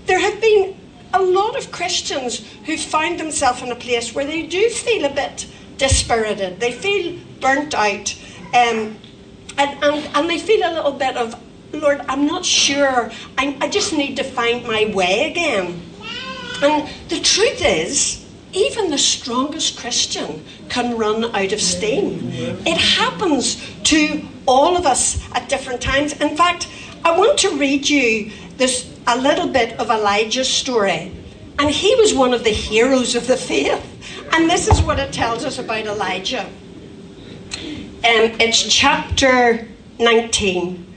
there 0.04 0.18
have 0.18 0.40
been 0.42 0.76
a 1.16 1.22
lot 1.22 1.56
of 1.56 1.72
Christians 1.72 2.46
who 2.66 2.76
find 2.76 3.18
themselves 3.18 3.62
in 3.62 3.70
a 3.70 3.76
place 3.76 4.14
where 4.14 4.24
they 4.24 4.46
do 4.46 4.68
feel 4.68 5.04
a 5.04 5.10
bit 5.10 5.46
dispirited, 5.78 6.60
they 6.60 6.72
feel 6.72 7.18
burnt 7.40 7.74
out, 7.74 8.14
um, 8.54 8.96
and, 9.58 9.84
and, 9.84 10.10
and 10.14 10.30
they 10.30 10.38
feel 10.38 10.68
a 10.68 10.72
little 10.72 10.92
bit 10.92 11.16
of, 11.16 11.34
Lord, 11.72 12.02
I'm 12.08 12.26
not 12.26 12.44
sure, 12.44 13.10
I, 13.38 13.56
I 13.60 13.68
just 13.68 13.92
need 13.92 14.16
to 14.16 14.24
find 14.24 14.66
my 14.66 14.92
way 14.94 15.30
again. 15.30 15.82
And 16.62 16.88
the 17.08 17.20
truth 17.20 17.62
is, 17.64 18.24
even 18.52 18.90
the 18.90 18.98
strongest 18.98 19.78
Christian 19.78 20.44
can 20.68 20.96
run 20.96 21.24
out 21.24 21.52
of 21.52 21.60
steam. 21.60 22.30
It 22.64 22.78
happens 22.78 23.62
to 23.84 24.22
all 24.46 24.76
of 24.76 24.86
us 24.86 25.20
at 25.34 25.48
different 25.48 25.82
times. 25.82 26.18
In 26.20 26.36
fact, 26.36 26.68
I 27.04 27.16
want 27.18 27.38
to 27.40 27.56
read 27.56 27.88
you 27.88 28.32
this 28.56 28.92
a 29.06 29.16
little 29.18 29.48
bit 29.48 29.78
of 29.78 29.90
Elijah's 29.90 30.48
story. 30.48 31.12
And 31.58 31.70
he 31.70 31.94
was 31.96 32.12
one 32.14 32.34
of 32.34 32.44
the 32.44 32.50
heroes 32.50 33.14
of 33.14 33.26
the 33.26 33.36
faith. 33.36 33.82
And 34.32 34.50
this 34.50 34.68
is 34.68 34.82
what 34.82 34.98
it 34.98 35.12
tells 35.12 35.44
us 35.44 35.58
about 35.58 35.86
Elijah. 35.86 36.46
Um, 38.06 38.32
it's 38.38 38.62
chapter 38.62 39.66
19 39.98 40.94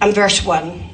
and 0.00 0.14
verse 0.14 0.44
1. 0.44 0.88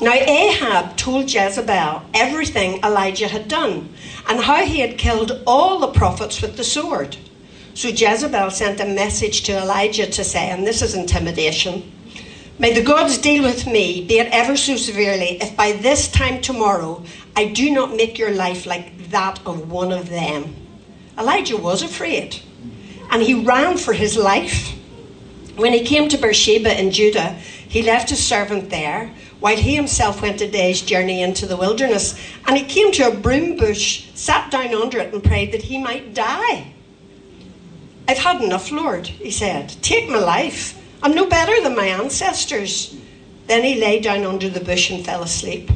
Now 0.00 0.12
Ahab 0.12 0.96
told 0.96 1.32
Jezebel 1.32 2.02
everything 2.14 2.82
Elijah 2.84 3.28
had 3.28 3.48
done 3.48 3.92
and 4.28 4.40
how 4.40 4.64
he 4.64 4.80
had 4.80 4.96
killed 4.96 5.42
all 5.46 5.80
the 5.80 5.88
prophets 5.88 6.40
with 6.40 6.56
the 6.56 6.64
sword. 6.64 7.16
So 7.74 7.88
Jezebel 7.88 8.50
sent 8.50 8.80
a 8.80 8.86
message 8.86 9.42
to 9.44 9.58
Elijah 9.58 10.06
to 10.06 10.24
say, 10.24 10.50
and 10.50 10.66
this 10.66 10.82
is 10.82 10.94
intimidation 10.94 11.92
May 12.60 12.72
the 12.72 12.82
gods 12.82 13.18
deal 13.18 13.44
with 13.44 13.68
me, 13.68 14.04
be 14.04 14.18
it 14.18 14.32
ever 14.32 14.56
so 14.56 14.76
severely, 14.76 15.40
if 15.40 15.56
by 15.56 15.72
this 15.72 16.10
time 16.10 16.40
tomorrow 16.40 17.04
I 17.36 17.46
do 17.46 17.70
not 17.70 17.94
make 17.94 18.18
your 18.18 18.32
life 18.32 18.66
like 18.66 19.10
that 19.10 19.38
of 19.46 19.70
one 19.70 19.92
of 19.92 20.08
them. 20.08 20.56
Elijah 21.16 21.56
was 21.56 21.82
afraid, 21.82 22.40
and 23.12 23.22
he 23.22 23.44
ran 23.44 23.76
for 23.76 23.92
his 23.92 24.16
life. 24.16 24.74
When 25.54 25.72
he 25.72 25.84
came 25.84 26.08
to 26.08 26.18
Beersheba 26.18 26.80
in 26.80 26.90
Judah, 26.90 27.34
he 27.68 27.82
left 27.82 28.10
his 28.10 28.26
servant 28.26 28.70
there, 28.70 29.14
while 29.38 29.56
he 29.56 29.76
himself 29.76 30.20
went 30.20 30.40
a 30.40 30.50
day's 30.50 30.80
journey 30.80 31.22
into 31.22 31.46
the 31.46 31.56
wilderness. 31.56 32.18
And 32.46 32.56
he 32.56 32.64
came 32.64 32.90
to 32.92 33.08
a 33.08 33.16
broom 33.16 33.56
bush, 33.56 34.08
sat 34.14 34.50
down 34.50 34.74
under 34.74 34.98
it, 34.98 35.14
and 35.14 35.22
prayed 35.22 35.52
that 35.52 35.62
he 35.62 35.78
might 35.78 36.12
die. 36.12 36.72
I've 38.08 38.18
had 38.18 38.42
enough, 38.42 38.72
Lord, 38.72 39.06
he 39.06 39.30
said. 39.30 39.76
Take 39.80 40.08
my 40.08 40.18
life. 40.18 40.77
I'm 41.02 41.14
no 41.14 41.26
better 41.26 41.60
than 41.62 41.76
my 41.76 41.86
ancestors. 41.86 42.96
Then 43.46 43.62
he 43.62 43.80
lay 43.80 44.00
down 44.00 44.24
under 44.24 44.48
the 44.48 44.60
bush 44.60 44.90
and 44.90 45.04
fell 45.04 45.22
asleep. 45.22 45.70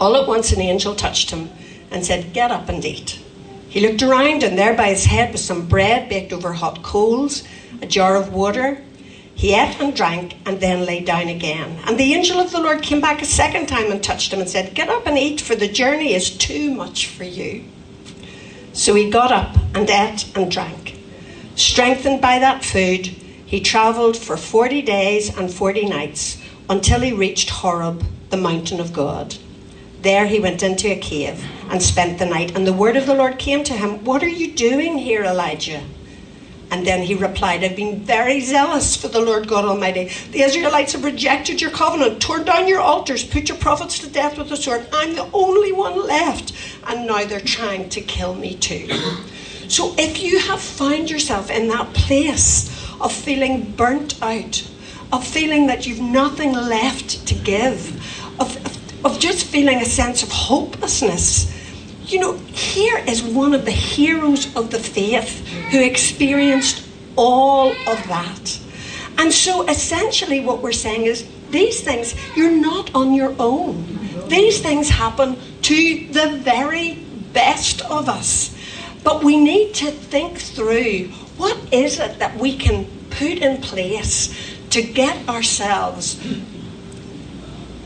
All 0.00 0.16
at 0.16 0.28
once, 0.28 0.52
an 0.52 0.60
angel 0.60 0.94
touched 0.94 1.30
him 1.30 1.50
and 1.90 2.04
said, 2.04 2.32
Get 2.32 2.50
up 2.50 2.68
and 2.68 2.84
eat. 2.84 3.20
He 3.68 3.80
looked 3.80 4.02
around, 4.02 4.42
and 4.42 4.58
there 4.58 4.74
by 4.74 4.88
his 4.88 5.04
head 5.04 5.32
was 5.32 5.44
some 5.44 5.68
bread 5.68 6.08
baked 6.08 6.32
over 6.32 6.52
hot 6.52 6.82
coals, 6.82 7.44
a 7.82 7.86
jar 7.86 8.16
of 8.16 8.32
water. 8.32 8.82
He 9.34 9.54
ate 9.54 9.80
and 9.80 9.94
drank, 9.94 10.36
and 10.46 10.60
then 10.60 10.84
lay 10.84 11.00
down 11.00 11.28
again. 11.28 11.78
And 11.86 11.98
the 11.98 12.14
angel 12.14 12.40
of 12.40 12.50
the 12.50 12.60
Lord 12.60 12.82
came 12.82 13.00
back 13.00 13.22
a 13.22 13.26
second 13.26 13.66
time 13.66 13.92
and 13.92 14.02
touched 14.02 14.32
him 14.32 14.40
and 14.40 14.48
said, 14.48 14.74
Get 14.74 14.88
up 14.88 15.06
and 15.06 15.16
eat, 15.16 15.40
for 15.40 15.54
the 15.54 15.68
journey 15.68 16.14
is 16.14 16.36
too 16.36 16.74
much 16.74 17.06
for 17.06 17.24
you. 17.24 17.64
So 18.72 18.94
he 18.94 19.10
got 19.10 19.30
up 19.30 19.56
and 19.74 19.88
ate 19.88 20.26
and 20.36 20.50
drank. 20.50 20.98
Strengthened 21.54 22.20
by 22.20 22.38
that 22.38 22.64
food, 22.64 23.14
he 23.48 23.60
travelled 23.60 24.14
for 24.14 24.36
40 24.36 24.82
days 24.82 25.34
and 25.34 25.50
40 25.50 25.86
nights 25.86 26.36
until 26.68 27.00
he 27.00 27.14
reached 27.14 27.48
Horeb, 27.48 28.04
the 28.28 28.36
mountain 28.36 28.78
of 28.78 28.92
God. 28.92 29.36
There 30.02 30.26
he 30.26 30.38
went 30.38 30.62
into 30.62 30.92
a 30.92 31.00
cave 31.00 31.42
and 31.70 31.82
spent 31.82 32.18
the 32.18 32.26
night, 32.26 32.54
and 32.54 32.66
the 32.66 32.74
word 32.74 32.94
of 32.94 33.06
the 33.06 33.14
Lord 33.14 33.38
came 33.38 33.64
to 33.64 33.72
him 33.72 34.04
What 34.04 34.22
are 34.22 34.28
you 34.28 34.52
doing 34.52 34.98
here, 34.98 35.24
Elijah? 35.24 35.82
And 36.70 36.86
then 36.86 37.00
he 37.00 37.14
replied, 37.14 37.64
I've 37.64 37.74
been 37.74 38.00
very 38.00 38.42
zealous 38.42 38.94
for 38.94 39.08
the 39.08 39.22
Lord 39.22 39.48
God 39.48 39.64
Almighty. 39.64 40.10
The 40.30 40.42
Israelites 40.42 40.92
have 40.92 41.02
rejected 41.02 41.62
your 41.62 41.70
covenant, 41.70 42.20
torn 42.20 42.44
down 42.44 42.68
your 42.68 42.82
altars, 42.82 43.24
put 43.24 43.48
your 43.48 43.56
prophets 43.56 43.98
to 44.00 44.10
death 44.10 44.36
with 44.36 44.50
the 44.50 44.58
sword. 44.58 44.86
I'm 44.92 45.14
the 45.14 45.30
only 45.32 45.72
one 45.72 46.06
left, 46.06 46.52
and 46.86 47.06
now 47.06 47.24
they're 47.24 47.40
trying 47.40 47.88
to 47.88 48.02
kill 48.02 48.34
me 48.34 48.56
too. 48.56 48.88
So 49.68 49.94
if 49.96 50.22
you 50.22 50.38
have 50.40 50.60
found 50.60 51.10
yourself 51.10 51.50
in 51.50 51.68
that 51.68 51.94
place 51.94 52.77
of 53.00 53.12
feeling 53.12 53.72
burnt 53.72 54.20
out, 54.22 54.68
of 55.12 55.26
feeling 55.26 55.66
that 55.68 55.86
you've 55.86 56.00
nothing 56.00 56.52
left 56.52 57.26
to 57.26 57.34
give, 57.34 57.96
of, 58.40 59.04
of, 59.04 59.18
just 59.18 59.46
feeling 59.46 59.80
a 59.80 59.84
sense 59.84 60.22
of 60.22 60.30
hopelessness. 60.30 61.54
You 62.06 62.20
know, 62.20 62.36
here 62.52 62.98
is 63.06 63.22
one 63.22 63.54
of 63.54 63.64
the 63.64 63.70
heroes 63.70 64.54
of 64.56 64.70
the 64.70 64.78
faith 64.78 65.46
who 65.70 65.80
experienced 65.82 66.86
all 67.16 67.70
of 67.70 68.06
that. 68.08 68.60
And 69.18 69.32
so 69.32 69.66
essentially, 69.66 70.40
what 70.40 70.62
we're 70.62 70.72
saying 70.72 71.04
is 71.04 71.28
these 71.50 71.82
things, 71.82 72.14
you're 72.36 72.50
not 72.50 72.94
on 72.94 73.14
your 73.14 73.34
own. 73.38 73.98
These 74.28 74.60
things 74.60 74.88
happen 74.88 75.36
to 75.62 76.08
the 76.12 76.38
very 76.42 76.94
best 77.32 77.82
of 77.82 78.08
us. 78.08 78.56
But 79.02 79.24
we 79.24 79.36
need 79.36 79.74
to 79.74 79.90
think 79.90 80.38
through 80.38 81.10
what 81.38 81.56
is 81.72 81.98
it 81.98 82.18
that 82.18 82.36
we 82.38 82.56
can 82.56 82.84
put 83.10 83.38
in 83.38 83.60
place 83.62 84.34
to 84.70 84.82
get 84.82 85.28
ourselves 85.28 86.22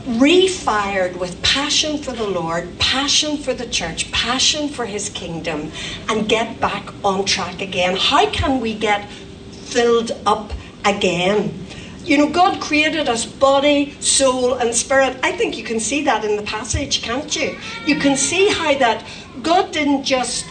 refired 0.05 1.17
with 1.17 1.41
passion 1.41 1.97
for 1.97 2.11
the 2.11 2.27
Lord, 2.27 2.77
passion 2.77 3.37
for 3.37 3.53
the 3.53 3.67
church, 3.67 4.11
passion 4.11 4.67
for 4.67 4.85
His 4.85 5.09
kingdom, 5.09 5.71
and 6.09 6.27
get 6.27 6.59
back 6.59 6.93
on 7.05 7.25
track 7.25 7.61
again? 7.61 7.95
How 7.95 8.29
can 8.29 8.59
we 8.59 8.73
get 8.73 9.09
filled 9.51 10.11
up 10.25 10.51
again? 10.83 11.65
You 12.03 12.17
know, 12.17 12.29
God 12.29 12.61
created 12.61 13.07
us 13.07 13.25
body, 13.25 13.91
soul, 14.01 14.55
and 14.55 14.75
spirit. 14.75 15.17
I 15.23 15.31
think 15.31 15.57
you 15.57 15.63
can 15.63 15.79
see 15.79 16.03
that 16.03 16.25
in 16.25 16.35
the 16.35 16.43
passage, 16.43 17.01
can't 17.01 17.33
you? 17.33 17.57
You 17.85 17.97
can 17.97 18.17
see 18.17 18.49
how 18.49 18.77
that 18.77 19.05
God 19.41 19.71
didn't 19.71 20.03
just 20.03 20.45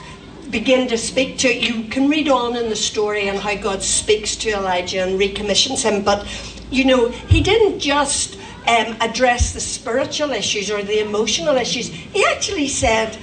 begin 0.52 0.86
to 0.86 0.96
speak 0.98 1.38
to 1.38 1.48
you 1.48 1.88
can 1.88 2.08
read 2.08 2.28
on 2.28 2.54
in 2.54 2.68
the 2.68 2.76
story 2.76 3.26
and 3.28 3.38
how 3.38 3.56
God 3.56 3.82
speaks 3.82 4.36
to 4.36 4.50
Elijah 4.50 5.02
and 5.02 5.18
recommissions 5.18 5.82
him 5.82 6.04
but 6.04 6.26
you 6.70 6.84
know 6.84 7.08
he 7.08 7.40
didn't 7.40 7.80
just 7.80 8.38
um, 8.66 8.96
address 9.00 9.52
the 9.52 9.60
spiritual 9.60 10.30
issues 10.30 10.70
or 10.70 10.82
the 10.82 11.00
emotional 11.00 11.56
issues. 11.56 11.88
He 11.88 12.24
actually 12.30 12.68
said 12.68 13.18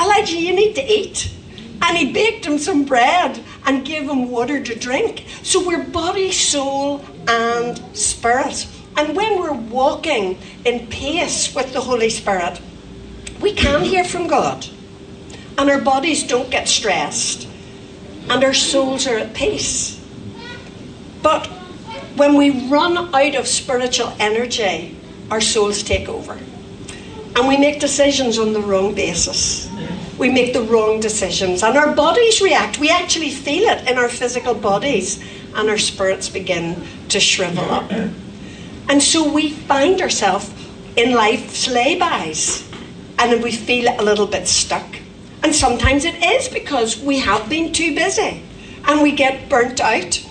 Elijah 0.00 0.36
you 0.36 0.54
need 0.54 0.74
to 0.74 0.92
eat. 0.92 1.30
And 1.82 1.96
he 1.96 2.12
baked 2.12 2.46
him 2.46 2.58
some 2.58 2.84
bread 2.84 3.44
and 3.66 3.84
gave 3.84 4.08
him 4.08 4.30
water 4.30 4.62
to 4.62 4.74
drink. 4.74 5.26
So 5.42 5.64
we're 5.64 5.84
body 5.84 6.32
soul 6.32 7.04
and 7.28 7.78
spirit. 7.96 8.66
And 8.96 9.14
when 9.14 9.38
we're 9.38 9.52
walking 9.52 10.38
in 10.64 10.88
pace 10.88 11.54
with 11.54 11.72
the 11.72 11.82
Holy 11.82 12.10
Spirit 12.10 12.60
we 13.40 13.52
can 13.52 13.82
hear 13.82 14.04
from 14.04 14.26
God 14.26 14.66
and 15.58 15.70
our 15.70 15.80
bodies 15.80 16.26
don't 16.26 16.50
get 16.50 16.68
stressed, 16.68 17.48
and 18.28 18.42
our 18.42 18.54
souls 18.54 19.06
are 19.06 19.18
at 19.18 19.34
peace. 19.34 20.00
But 21.22 21.46
when 22.16 22.34
we 22.34 22.68
run 22.68 22.96
out 23.14 23.34
of 23.34 23.46
spiritual 23.46 24.12
energy, 24.18 24.96
our 25.30 25.40
souls 25.40 25.82
take 25.82 26.08
over. 26.08 26.38
And 27.36 27.48
we 27.48 27.56
make 27.56 27.80
decisions 27.80 28.38
on 28.38 28.52
the 28.52 28.60
wrong 28.60 28.94
basis. 28.94 29.68
We 30.18 30.30
make 30.30 30.52
the 30.52 30.62
wrong 30.62 31.00
decisions, 31.00 31.62
and 31.64 31.76
our 31.76 31.94
bodies 31.94 32.40
react. 32.40 32.78
We 32.78 32.90
actually 32.90 33.30
feel 33.30 33.64
it 33.68 33.88
in 33.88 33.98
our 33.98 34.08
physical 34.08 34.54
bodies, 34.54 35.22
and 35.54 35.68
our 35.68 35.78
spirits 35.78 36.28
begin 36.28 36.86
to 37.08 37.18
shrivel 37.18 37.64
up. 37.64 37.90
And 38.88 39.02
so 39.02 39.32
we 39.32 39.50
find 39.50 40.00
ourselves 40.00 40.52
in 40.96 41.14
life's 41.14 41.66
laybys, 41.66 42.70
and 43.18 43.42
we 43.42 43.50
feel 43.50 43.92
a 43.98 44.02
little 44.02 44.26
bit 44.26 44.46
stuck. 44.46 44.86
And 45.44 45.54
sometimes 45.54 46.06
it 46.06 46.24
is 46.24 46.48
because 46.48 46.98
we 46.98 47.18
have 47.18 47.50
been 47.50 47.70
too 47.70 47.94
busy 47.94 48.42
and 48.86 49.02
we 49.02 49.12
get 49.12 49.50
burnt 49.50 49.78
out. 49.78 50.24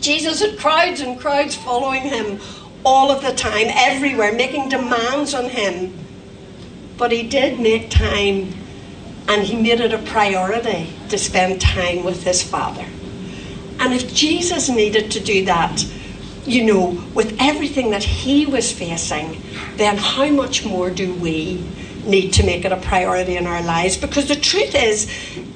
Jesus 0.00 0.40
had 0.40 0.58
crowds 0.58 1.02
and 1.02 1.20
crowds 1.20 1.54
following 1.54 2.04
him 2.04 2.40
all 2.86 3.10
of 3.10 3.20
the 3.20 3.34
time, 3.34 3.66
everywhere, 3.68 4.32
making 4.32 4.70
demands 4.70 5.34
on 5.34 5.50
him. 5.50 5.92
But 6.96 7.12
he 7.12 7.28
did 7.28 7.60
make 7.60 7.90
time 7.90 8.54
and 9.28 9.42
he 9.42 9.56
made 9.56 9.80
it 9.80 9.92
a 9.92 9.98
priority 9.98 10.88
to 11.10 11.18
spend 11.18 11.60
time 11.60 12.02
with 12.02 12.24
his 12.24 12.42
Father. 12.42 12.86
And 13.78 13.92
if 13.92 14.14
Jesus 14.14 14.70
needed 14.70 15.10
to 15.10 15.20
do 15.20 15.44
that, 15.44 15.84
you 16.46 16.64
know, 16.64 17.04
with 17.14 17.36
everything 17.38 17.90
that 17.90 18.02
he 18.02 18.46
was 18.46 18.72
facing, 18.72 19.42
then 19.76 19.98
how 19.98 20.30
much 20.30 20.64
more 20.64 20.88
do 20.88 21.12
we 21.12 21.62
need 22.06 22.32
to 22.34 22.44
make 22.44 22.64
it 22.64 22.72
a 22.72 22.76
priority 22.76 23.36
in 23.36 23.46
our 23.46 23.62
lives? 23.62 23.96
Because 23.96 24.28
the 24.28 24.36
truth 24.36 24.74
is, 24.74 25.08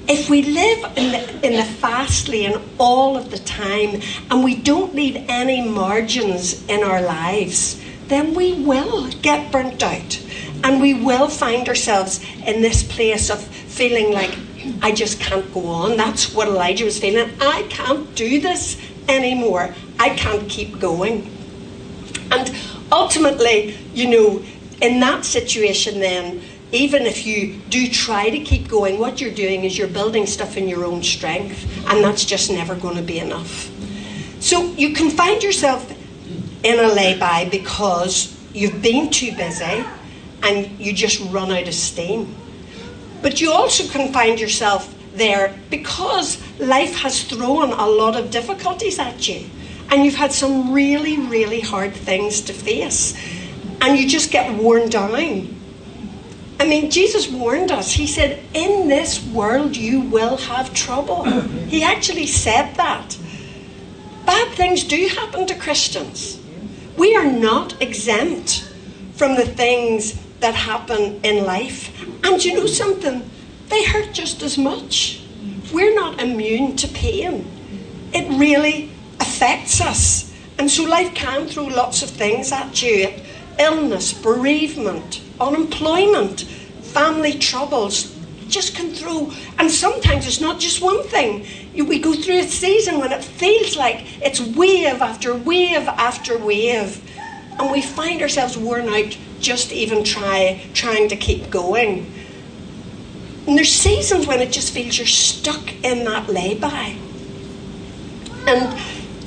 if 0.09 0.31
we 0.31 0.43
live 0.43 0.97
in 0.97 1.13
the, 1.13 1.47
in 1.47 1.57
the 1.57 1.65
fast 1.65 2.29
lane 2.29 2.61
all 2.79 3.17
of 3.17 3.31
the 3.31 3.39
time 3.39 4.01
and 4.31 4.43
we 4.43 4.55
don't 4.55 4.95
leave 4.95 5.17
any 5.29 5.69
margins 5.69 6.67
in 6.69 6.83
our 6.83 7.03
lives, 7.03 7.81
then 8.09 8.35
we 8.35 8.65
will 8.65 9.09
get 9.23 9.53
burnt 9.53 9.83
out. 9.83 10.25
And 10.65 10.81
we 10.81 10.95
will 10.95 11.29
find 11.29 11.69
ourselves 11.69 12.25
in 12.47 12.63
this 12.63 12.83
place 12.83 13.31
of 13.31 13.41
feeling 13.41 14.13
like, 14.13 14.37
I 14.83 14.93
just 14.93 15.21
can't 15.21 15.53
go 15.53 15.67
on. 15.67 15.97
That's 15.97 16.35
what 16.35 16.49
Elijah 16.49 16.85
was 16.85 16.99
feeling. 16.99 17.31
I 17.41 17.65
can't 17.71 18.13
do 18.15 18.41
this 18.41 18.81
anymore. 19.09 19.75
I 19.99 20.11
can't 20.11 20.49
keep 20.49 20.81
going. 20.81 21.31
And 22.31 22.55
ultimately, 22.91 23.77
you 23.95 24.09
know, 24.09 24.43
in 24.81 25.01
that 25.01 25.25
situation, 25.25 26.01
then, 26.01 26.43
even 26.71 27.03
if 27.07 27.27
you 27.27 27.55
do 27.71 27.89
try 27.89 28.31
to 28.31 28.39
keep 28.41 28.69
going, 28.69 28.99
what 28.99 29.21
you're 29.21 29.35
doing 29.35 29.65
is 29.65 29.79
you're 29.79 29.89
building 29.89 30.27
stuff 30.27 30.57
in 30.57 30.69
your 30.69 30.85
own 30.85 31.03
strength, 31.03 31.67
and 31.89 32.05
that's 32.05 32.25
just 32.25 32.51
never 32.51 32.75
going 32.75 32.97
to 32.97 33.03
be 33.03 33.19
enough. 33.19 33.71
So 34.41 34.73
you 34.73 34.95
can 34.95 35.11
find 35.11 35.43
yourself 35.43 35.91
in 36.63 36.79
a 36.79 36.89
lay-by 36.89 37.49
because 37.51 38.37
you've 38.53 38.83
been 38.83 39.11
too 39.11 39.35
busy 39.35 39.85
and 40.43 40.79
you 40.79 40.93
just 40.93 41.21
run 41.33 41.51
out 41.51 41.67
of 41.67 41.75
steam. 41.75 42.35
But 43.23 43.41
you 43.41 43.53
also 43.53 43.87
can 43.89 44.13
find 44.13 44.39
yourself 44.39 44.95
there 45.15 45.59
because 45.71 46.39
life 46.61 46.95
has 46.97 47.25
thrown 47.25 47.73
a 47.73 47.87
lot 47.87 48.17
of 48.17 48.31
difficulties 48.31 48.99
at 49.01 49.27
you 49.29 49.49
and 49.91 50.05
you've 50.05 50.15
had 50.15 50.33
some 50.33 50.73
really, 50.73 51.19
really 51.19 51.61
hard 51.61 51.95
things 51.95 52.41
to 52.43 52.53
face 52.53 53.17
and 53.81 53.99
you 53.99 54.09
just 54.09 54.31
get 54.31 54.55
worn 54.55 54.89
down. 54.89 55.15
I 56.61 56.67
mean, 56.67 56.91
Jesus 56.91 57.29
warned 57.29 57.71
us. 57.71 57.93
He 57.93 58.07
said, 58.07 58.43
In 58.53 58.89
this 58.89 59.25
world 59.27 59.77
you 59.77 60.01
will 60.01 60.37
have 60.37 60.75
trouble. 60.75 61.25
He 61.69 61.83
actually 61.83 62.27
said 62.27 62.75
that. 62.75 63.17
Bad 64.27 64.55
things 64.55 64.85
do 64.85 65.09
happen 65.09 65.47
to 65.47 65.55
Christians. 65.55 66.41
We 66.97 67.15
are 67.15 67.31
not 67.31 67.81
exempt 67.81 68.65
from 69.15 69.37
the 69.37 69.47
things 69.47 70.21
that 70.41 70.55
happen 70.55 71.21
in 71.23 71.45
life. 71.45 71.93
And 72.25 72.45
you 72.45 72.55
know 72.55 72.67
something? 72.67 73.31
They 73.69 73.85
hurt 73.85 74.13
just 74.13 74.43
as 74.43 74.59
much. 74.59 75.23
We're 75.73 75.95
not 75.95 76.21
immune 76.21 76.77
to 76.77 76.89
pain. 76.89 77.47
It 78.13 78.29
really 78.39 78.91
affects 79.21 79.81
us. 79.81 80.35
And 80.59 80.71
so 80.71 80.85
life 80.85 81.15
can 81.15 81.47
throw 81.47 81.65
lots 81.65 82.03
of 82.03 82.11
things 82.11 82.51
at 82.51 82.83
you 82.83 83.13
illness, 83.59 84.13
bereavement, 84.13 85.21
unemployment, 85.41 86.43
family 86.83 87.35
troubles. 87.35 88.15
Just 88.49 88.75
can 88.75 88.91
throw, 88.93 89.31
and 89.59 89.71
sometimes 89.71 90.27
it's 90.27 90.41
not 90.41 90.59
just 90.59 90.81
one 90.81 91.03
thing. 91.03 91.47
We 91.75 91.99
go 91.99 92.15
through 92.15 92.39
a 92.39 92.45
season 92.45 92.99
when 92.99 93.13
it 93.13 93.23
feels 93.23 93.77
like 93.77 94.07
it's 94.23 94.41
wave 94.41 95.03
after 95.03 95.35
wave 95.35 95.87
after 95.87 96.39
wave, 96.39 97.03
and 97.59 97.71
we 97.71 97.83
find 97.83 98.23
ourselves 98.23 98.57
worn 98.57 98.89
out 98.89 99.19
just 99.41 99.71
even 99.71 100.03
try 100.03 100.65
trying 100.73 101.09
to 101.11 101.17
keep 101.17 101.51
going. 101.51 102.11
And 103.47 103.57
there's 103.57 103.73
seasons 103.73 104.27
when 104.27 104.41
it 104.41 104.51
just 104.51 104.73
feels 104.73 104.97
you're 104.97 105.07
stuck 105.07 105.73
in 105.85 106.05
that 106.05 106.29
lay-by. 106.29 106.97
And 108.47 108.81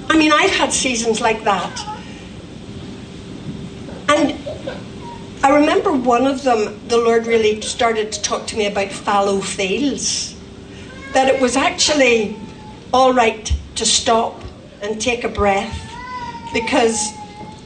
I 0.10 0.18
mean, 0.18 0.32
I've 0.32 0.52
had 0.52 0.74
seasons 0.74 1.22
like 1.22 1.44
that. 1.44 1.91
And 4.14 4.38
I 5.42 5.56
remember 5.56 5.94
one 5.94 6.28
of 6.28 6.44
them, 6.44 6.86
the 6.90 6.98
Lord 6.98 7.28
really 7.28 7.62
started 7.62 8.12
to 8.12 8.22
talk 8.22 8.46
to 8.48 8.58
me 8.58 8.66
about 8.66 8.92
fallow 8.92 9.40
fields. 9.40 10.36
That 11.14 11.34
it 11.34 11.42
was 11.42 11.56
actually 11.56 12.36
all 12.94 13.14
right 13.14 13.50
to 13.76 13.86
stop 13.86 14.42
and 14.82 15.00
take 15.00 15.24
a 15.24 15.30
breath 15.30 15.90
because 16.54 17.12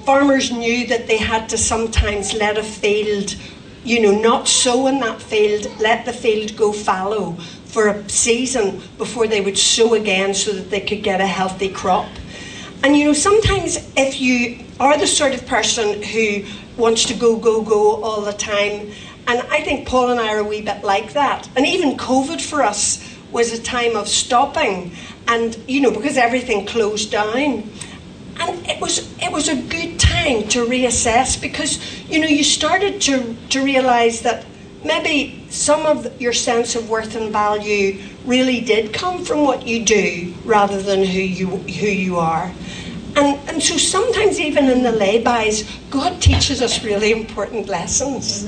farmers 0.06 0.52
knew 0.52 0.86
that 0.86 1.08
they 1.08 1.18
had 1.18 1.50
to 1.50 1.58
sometimes 1.58 2.36
let 2.36 2.60
a 2.60 2.64
field, 2.64 3.36
you 3.84 4.00
know, 4.00 4.20
not 4.20 4.48
sow 4.48 4.86
in 4.86 5.00
that 5.00 5.20
field, 5.20 5.68
let 5.80 6.06
the 6.06 6.14
field 6.14 6.56
go 6.56 6.72
fallow 6.72 7.32
for 7.66 7.88
a 7.88 8.08
season 8.08 8.84
before 9.00 9.26
they 9.26 9.42
would 9.42 9.58
sow 9.58 9.96
again 9.96 10.36
so 10.36 10.54
that 10.54 10.70
they 10.70 10.82
could 10.82 11.02
get 11.02 11.22
a 11.22 11.26
healthy 11.26 11.70
crop. 11.70 12.08
And 12.86 12.96
you 12.96 13.06
know, 13.06 13.14
sometimes 13.14 13.78
if 13.98 14.22
you 14.22 14.64
are 14.80 14.96
the 14.96 15.08
sort 15.08 15.34
of 15.34 15.48
person 15.48 16.04
who 16.04 16.44
wants 16.78 17.06
to 17.06 17.16
go, 17.16 17.36
go, 17.36 17.64
go 17.64 18.04
all 18.04 18.22
the 18.22 18.32
time, 18.32 18.92
and 19.28 19.42
I 19.50 19.62
think 19.62 19.88
Paul 19.88 20.12
and 20.12 20.20
I 20.20 20.36
are 20.36 20.38
a 20.38 20.44
wee 20.44 20.62
bit 20.62 20.84
like 20.84 21.14
that. 21.14 21.50
And 21.56 21.66
even 21.66 21.98
COVID 21.98 22.40
for 22.40 22.62
us 22.62 23.04
was 23.32 23.52
a 23.52 23.60
time 23.60 23.96
of 23.96 24.08
stopping, 24.08 24.92
and 25.28 25.58
you 25.68 25.82
know, 25.82 25.90
because 25.90 26.16
everything 26.16 26.68
closed 26.68 27.10
down. 27.10 27.36
And 27.36 28.68
it 28.70 28.80
was 28.80 29.12
it 29.20 29.32
was 29.32 29.48
a 29.48 29.56
good 29.56 30.00
time 30.00 30.48
to 30.50 30.64
reassess 30.64 31.42
because 31.42 31.80
you 32.08 32.20
know 32.20 32.28
you 32.28 32.44
started 32.44 33.02
to 33.02 33.36
to 33.50 33.64
realise 33.64 34.22
that 34.22 34.46
maybe 34.84 35.45
some 35.56 35.86
of 35.86 36.22
your 36.22 36.34
sense 36.34 36.76
of 36.76 36.90
worth 36.90 37.16
and 37.16 37.32
value 37.32 38.02
really 38.26 38.62
did 38.62 38.94
come 38.94 39.24
from 39.24 39.44
what 39.44 39.66
you 39.66 39.86
do 39.86 40.34
rather 40.44 40.82
than 40.82 41.04
who 41.04 41.20
you 41.20 41.48
who 41.48 41.88
you 41.88 42.18
are. 42.18 42.54
And, 43.16 43.40
and 43.50 43.64
so 43.64 43.78
sometimes 43.78 44.42
even 44.42 44.66
in 44.66 44.84
the 44.84 44.92
laybys, 44.92 45.66
God 45.90 46.22
teaches 46.22 46.62
us 46.62 46.84
really 46.84 47.14
important 47.14 47.70
lessons. 47.70 48.46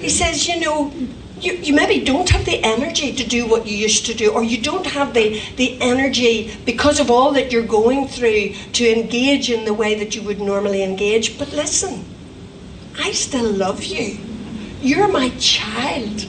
He 0.00 0.08
says, 0.08 0.48
you 0.48 0.58
know, 0.58 0.92
you, 1.40 1.52
you 1.52 1.72
maybe 1.72 2.04
don't 2.04 2.28
have 2.30 2.44
the 2.44 2.60
energy 2.64 3.12
to 3.14 3.24
do 3.24 3.46
what 3.46 3.66
you 3.68 3.76
used 3.76 4.06
to 4.06 4.14
do, 4.14 4.32
or 4.32 4.42
you 4.42 4.60
don't 4.60 4.86
have 4.86 5.14
the, 5.14 5.40
the 5.54 5.80
energy 5.80 6.56
because 6.64 6.98
of 6.98 7.12
all 7.12 7.32
that 7.32 7.52
you're 7.52 7.62
going 7.62 8.08
through 8.08 8.54
to 8.72 8.92
engage 8.92 9.50
in 9.50 9.64
the 9.64 9.74
way 9.74 9.94
that 9.94 10.16
you 10.16 10.22
would 10.22 10.40
normally 10.40 10.82
engage. 10.82 11.38
But 11.38 11.52
listen, 11.52 12.04
I 12.98 13.12
still 13.12 13.48
love 13.48 13.84
you. 13.84 14.18
You're 14.80 15.08
my 15.08 15.30
child. 15.38 16.26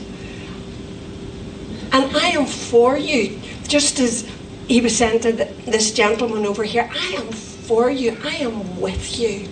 And 1.91 2.15
I 2.15 2.29
am 2.29 2.45
for 2.45 2.97
you. 2.97 3.39
Just 3.67 3.99
as 3.99 4.29
he 4.67 4.81
was 4.81 4.95
saying 4.95 5.21
to 5.21 5.31
this 5.65 5.91
gentleman 5.93 6.45
over 6.45 6.63
here, 6.63 6.89
I 6.91 7.15
am 7.17 7.31
for 7.31 7.89
you, 7.89 8.17
I 8.23 8.35
am 8.35 8.79
with 8.79 9.19
you. 9.19 9.47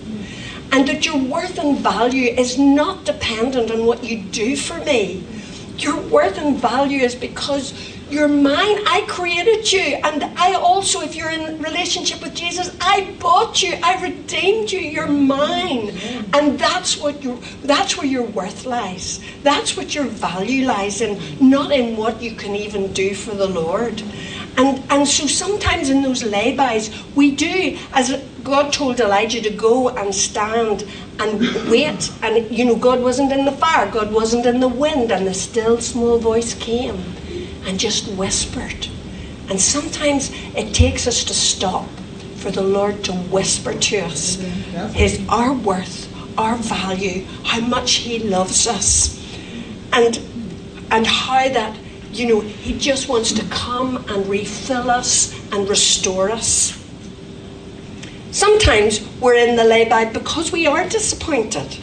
And 0.71 0.87
that 0.87 1.05
your 1.05 1.17
worth 1.17 1.57
and 1.57 1.77
value 1.79 2.29
is 2.29 2.59
not 2.59 3.05
dependent 3.05 3.71
on 3.71 3.85
what 3.85 4.03
you 4.03 4.21
do 4.23 4.55
for 4.55 4.77
me. 4.79 5.25
Your 5.77 5.99
worth 6.01 6.37
and 6.37 6.57
value 6.57 7.01
is 7.01 7.15
because 7.15 7.73
you're 8.09 8.27
mine. 8.29 8.77
I 8.87 9.05
created 9.07 9.71
you. 9.71 9.99
And 10.03 10.23
I 10.37 10.53
also, 10.53 11.01
if 11.01 11.15
you're 11.15 11.29
in 11.29 11.61
relationship 11.61 12.21
with 12.21 12.33
Jesus, 12.33 12.75
I 12.79 13.11
bought 13.19 13.61
you. 13.61 13.77
I 13.83 14.01
redeemed 14.01 14.71
you. 14.71 14.79
You're 14.79 15.07
mine. 15.07 15.89
And 16.33 16.57
that's 16.57 16.97
what 16.97 17.23
you 17.23 17.41
that's 17.63 17.97
where 17.97 18.07
your 18.07 18.23
worth 18.23 18.65
lies. 18.65 19.19
That's 19.43 19.75
what 19.75 19.93
your 19.93 20.05
value 20.05 20.65
lies 20.65 21.01
in, 21.01 21.19
not 21.41 21.71
in 21.71 21.97
what 21.97 22.21
you 22.21 22.35
can 22.35 22.55
even 22.55 22.93
do 22.93 23.13
for 23.13 23.35
the 23.35 23.47
Lord. 23.47 24.01
And, 24.57 24.81
and 24.89 25.07
so 25.07 25.27
sometimes 25.27 25.89
in 25.89 26.01
those 26.01 26.23
laybys, 26.23 26.89
we 27.15 27.35
do, 27.35 27.77
as 27.93 28.19
God 28.43 28.73
told 28.73 28.99
Elijah 28.99 29.41
to 29.41 29.51
go 29.51 29.89
and 29.89 30.15
stand 30.15 30.83
and 31.19 31.39
wait. 31.69 32.11
And, 32.23 32.49
you 32.49 32.65
know, 32.65 32.75
God 32.75 33.01
wasn't 33.01 33.31
in 33.31 33.45
the 33.45 33.51
fire, 33.51 33.91
God 33.91 34.11
wasn't 34.11 34.47
in 34.47 34.59
the 34.59 34.67
wind, 34.67 35.11
and 35.11 35.27
the 35.27 35.33
still 35.33 35.79
small 35.79 36.17
voice 36.17 36.55
came 36.55 37.03
and 37.67 37.79
just 37.79 38.07
whispered. 38.13 38.87
And 39.49 39.61
sometimes 39.61 40.31
it 40.55 40.73
takes 40.73 41.05
us 41.05 41.23
to 41.25 41.33
stop 41.33 41.87
for 42.37 42.49
the 42.49 42.63
Lord 42.63 43.03
to 43.05 43.13
whisper 43.13 43.73
to 43.73 43.97
us 43.99 44.35
His 44.93 45.23
our 45.29 45.53
worth, 45.53 46.07
our 46.37 46.55
value, 46.55 47.25
how 47.43 47.59
much 47.59 47.95
He 47.95 48.19
loves 48.19 48.67
us, 48.67 49.17
and 49.93 50.19
and 50.89 51.05
how 51.05 51.49
that 51.49 51.77
you 52.11 52.27
know, 52.27 52.39
He 52.39 52.77
just 52.77 53.09
wants 53.09 53.31
to 53.33 53.43
come 53.45 53.97
and 54.09 54.27
refill 54.27 54.89
us 54.89 55.33
and 55.51 55.67
restore 55.69 56.31
us. 56.31 56.73
Sometimes 58.31 59.05
we're 59.19 59.35
in 59.35 59.55
the 59.55 59.63
lay-by 59.63 60.05
because 60.05 60.51
we 60.51 60.67
are 60.67 60.87
disappointed, 60.87 61.77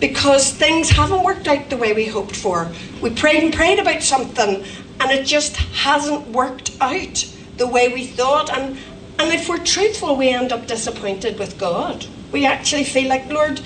because 0.00 0.52
things 0.52 0.90
haven't 0.90 1.22
worked 1.22 1.46
out 1.46 1.70
the 1.70 1.76
way 1.76 1.92
we 1.92 2.06
hoped 2.06 2.36
for. 2.36 2.70
We 3.00 3.10
prayed 3.10 3.42
and 3.42 3.54
prayed 3.54 3.78
about 3.78 4.02
something 4.02 4.64
and 5.04 5.12
it 5.12 5.26
just 5.26 5.56
hasn't 5.56 6.28
worked 6.28 6.72
out 6.80 7.30
the 7.58 7.66
way 7.66 7.92
we 7.92 8.06
thought. 8.06 8.50
And, 8.50 8.78
And 9.18 9.32
if 9.32 9.48
we're 9.48 9.58
truthful, 9.62 10.16
we 10.16 10.30
end 10.30 10.50
up 10.50 10.66
disappointed 10.66 11.38
with 11.38 11.58
God. 11.58 12.06
We 12.32 12.46
actually 12.46 12.84
feel 12.84 13.08
like, 13.08 13.28
Lord, 13.30 13.60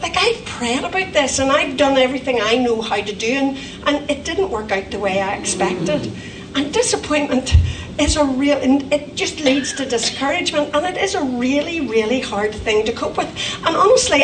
like 0.00 0.16
I've 0.16 0.44
prayed 0.46 0.84
about 0.84 1.12
this 1.12 1.40
and 1.40 1.50
I've 1.50 1.76
done 1.76 1.98
everything 1.98 2.38
I 2.40 2.56
know 2.56 2.80
how 2.80 3.00
to 3.02 3.12
do, 3.12 3.26
and, 3.26 3.58
and 3.86 4.08
it 4.10 4.24
didn't 4.24 4.50
work 4.50 4.70
out 4.70 4.90
the 4.92 4.98
way 5.00 5.20
I 5.20 5.34
expected. 5.34 6.12
And 6.54 6.72
disappointment 6.72 7.54
is 8.00 8.16
a 8.16 8.24
real, 8.24 8.58
and 8.58 8.92
it 8.92 9.14
just 9.14 9.40
leads 9.40 9.72
to 9.74 9.84
discouragement, 9.84 10.74
and 10.74 10.86
it 10.86 11.00
is 11.02 11.14
a 11.14 11.22
really, 11.22 11.80
really 11.80 12.20
hard 12.20 12.54
thing 12.54 12.84
to 12.86 12.92
cope 12.92 13.16
with. 13.16 13.28
And 13.66 13.76
honestly, 13.76 14.22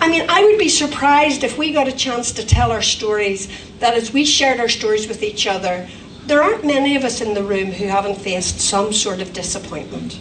I 0.00 0.08
mean, 0.08 0.26
I 0.28 0.44
would 0.44 0.58
be 0.58 0.68
surprised 0.68 1.44
if 1.44 1.56
we 1.56 1.72
got 1.72 1.88
a 1.88 1.92
chance 1.92 2.32
to 2.32 2.46
tell 2.46 2.70
our 2.70 2.82
stories, 2.82 3.48
that 3.78 3.94
as 3.94 4.12
we 4.12 4.24
shared 4.24 4.60
our 4.60 4.68
stories 4.68 5.08
with 5.08 5.22
each 5.22 5.46
other, 5.46 5.88
there 6.26 6.42
aren't 6.42 6.64
many 6.64 6.96
of 6.96 7.04
us 7.04 7.20
in 7.20 7.34
the 7.34 7.42
room 7.42 7.70
who 7.72 7.86
haven't 7.86 8.16
faced 8.16 8.60
some 8.60 8.92
sort 8.92 9.20
of 9.20 9.32
disappointment. 9.32 10.18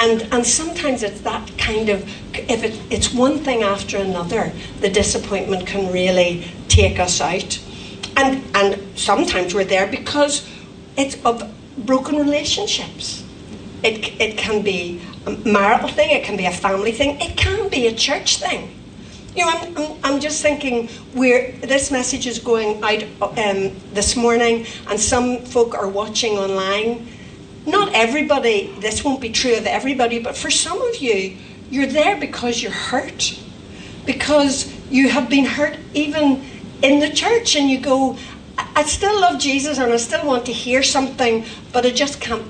And, 0.00 0.22
and 0.32 0.46
sometimes 0.46 1.02
it's 1.02 1.20
that 1.22 1.56
kind 1.56 1.88
of, 1.88 2.02
if 2.34 2.64
it, 2.64 2.78
it's 2.90 3.14
one 3.14 3.38
thing 3.38 3.62
after 3.62 3.96
another, 3.96 4.52
the 4.80 4.90
disappointment 4.90 5.66
can 5.66 5.92
really 5.92 6.46
take 6.68 6.98
us 6.98 7.20
out. 7.20 7.58
And, 8.16 8.44
and 8.54 8.98
sometimes 8.98 9.54
we're 9.54 9.64
there 9.64 9.86
because 9.86 10.48
it's 10.96 11.16
of 11.24 11.50
broken 11.78 12.16
relationships. 12.16 13.24
It, 13.82 14.20
it 14.20 14.38
can 14.38 14.62
be 14.62 15.02
a 15.26 15.30
marital 15.30 15.88
thing, 15.88 16.10
it 16.10 16.24
can 16.24 16.36
be 16.36 16.46
a 16.46 16.52
family 16.52 16.92
thing, 16.92 17.20
it 17.20 17.36
can 17.36 17.68
be 17.68 17.86
a 17.86 17.94
church 17.94 18.38
thing. 18.38 18.74
You 19.36 19.44
know, 19.44 19.50
I'm, 19.50 19.76
I'm, 19.76 19.98
I'm 20.04 20.20
just 20.20 20.42
thinking 20.42 20.88
where 21.12 21.52
this 21.52 21.90
message 21.90 22.26
is 22.26 22.38
going 22.38 22.82
out 22.82 23.02
um, 23.38 23.72
this 23.92 24.16
morning, 24.16 24.66
and 24.88 24.98
some 24.98 25.38
folk 25.44 25.74
are 25.74 25.88
watching 25.88 26.38
online. 26.38 27.08
Not 27.66 27.92
everybody, 27.94 28.72
this 28.78 29.02
won't 29.02 29.20
be 29.20 29.30
true 29.30 29.56
of 29.56 29.66
everybody, 29.66 30.18
but 30.20 30.36
for 30.36 30.50
some 30.50 30.80
of 30.80 30.96
you, 30.96 31.36
you're 31.70 31.86
there 31.86 32.18
because 32.18 32.62
you're 32.62 32.72
hurt. 32.72 33.38
Because 34.06 34.72
you 34.90 35.08
have 35.08 35.28
been 35.28 35.46
hurt 35.46 35.78
even 35.94 36.44
in 36.82 37.00
the 37.00 37.10
church, 37.10 37.56
and 37.56 37.68
you 37.68 37.80
go, 37.80 38.16
I 38.56 38.84
still 38.84 39.20
love 39.20 39.40
Jesus 39.40 39.78
and 39.78 39.92
I 39.92 39.96
still 39.96 40.26
want 40.26 40.46
to 40.46 40.52
hear 40.52 40.82
something, 40.82 41.44
but 41.72 41.84
I 41.86 41.90
just 41.90 42.20
can't. 42.20 42.44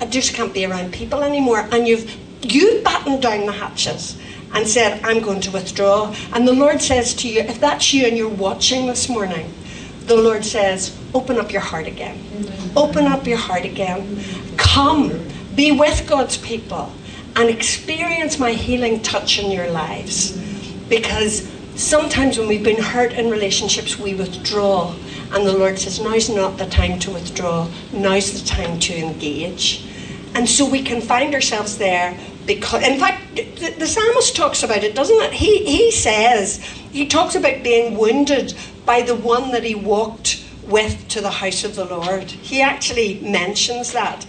I 0.00 0.06
just 0.06 0.32
can't 0.34 0.54
be 0.54 0.64
around 0.64 0.92
people 0.92 1.22
anymore. 1.22 1.68
And 1.70 1.86
you've 1.86 2.10
you 2.42 2.80
battened 2.82 3.22
down 3.22 3.46
the 3.46 3.52
hatches 3.52 4.16
and 4.54 4.66
said, 4.66 5.00
"I'm 5.04 5.20
going 5.20 5.40
to 5.42 5.50
withdraw." 5.50 6.14
And 6.32 6.46
the 6.46 6.52
Lord 6.52 6.80
says 6.80 7.14
to 7.14 7.28
you, 7.28 7.40
if 7.40 7.60
that's 7.60 7.92
you 7.92 8.06
and 8.06 8.16
you're 8.16 8.28
watching 8.28 8.86
this 8.86 9.08
morning, 9.08 9.52
the 10.06 10.16
Lord 10.16 10.44
says, 10.44 10.96
"Open 11.14 11.38
up 11.38 11.52
your 11.52 11.60
heart 11.60 11.86
again. 11.86 12.18
Open 12.76 13.06
up 13.06 13.26
your 13.26 13.38
heart 13.38 13.64
again. 13.64 14.24
Come, 14.56 15.26
be 15.54 15.72
with 15.72 16.06
God's 16.06 16.36
people, 16.38 16.92
and 17.36 17.48
experience 17.48 18.38
my 18.38 18.52
healing 18.52 19.00
touch 19.00 19.38
in 19.38 19.50
your 19.50 19.70
lives." 19.70 20.32
Because 20.88 21.46
sometimes 21.76 22.38
when 22.38 22.48
we've 22.48 22.64
been 22.64 22.82
hurt 22.82 23.12
in 23.12 23.30
relationships, 23.30 23.98
we 23.98 24.14
withdraw 24.14 24.94
and 25.32 25.46
the 25.46 25.56
Lord 25.56 25.78
says, 25.78 26.00
now's 26.00 26.28
not 26.28 26.58
the 26.58 26.66
time 26.66 26.98
to 27.00 27.12
withdraw, 27.12 27.68
now's 27.92 28.40
the 28.40 28.46
time 28.48 28.80
to 28.80 28.96
engage. 28.96 29.86
And 30.34 30.48
so 30.48 30.68
we 30.68 30.82
can 30.82 31.00
find 31.00 31.34
ourselves 31.34 31.78
there 31.78 32.18
because, 32.46 32.82
in 32.86 32.98
fact, 32.98 33.36
the, 33.36 33.74
the 33.78 33.86
psalmist 33.86 34.34
talks 34.34 34.62
about 34.62 34.82
it, 34.82 34.94
doesn't 34.94 35.20
it? 35.22 35.32
He, 35.32 35.64
he 35.64 35.90
says, 35.92 36.58
he 36.90 37.06
talks 37.06 37.34
about 37.34 37.62
being 37.62 37.96
wounded 37.96 38.54
by 38.84 39.02
the 39.02 39.14
one 39.14 39.52
that 39.52 39.64
he 39.64 39.74
walked 39.74 40.44
with 40.66 41.06
to 41.08 41.20
the 41.20 41.30
house 41.30 41.64
of 41.64 41.76
the 41.76 41.84
Lord. 41.84 42.30
He 42.30 42.60
actually 42.60 43.20
mentions 43.20 43.92
that. 43.92 44.26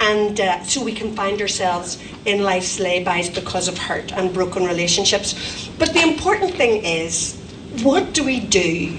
And 0.00 0.40
uh, 0.40 0.62
so 0.64 0.82
we 0.82 0.92
can 0.92 1.14
find 1.14 1.40
ourselves 1.40 2.02
in 2.24 2.42
life's 2.42 2.78
laybys 2.78 3.34
because 3.34 3.68
of 3.68 3.76
hurt 3.76 4.12
and 4.12 4.32
broken 4.32 4.64
relationships. 4.64 5.68
But 5.78 5.92
the 5.92 6.02
important 6.02 6.54
thing 6.54 6.84
is, 6.84 7.36
what 7.82 8.14
do 8.14 8.24
we 8.24 8.40
do 8.40 8.98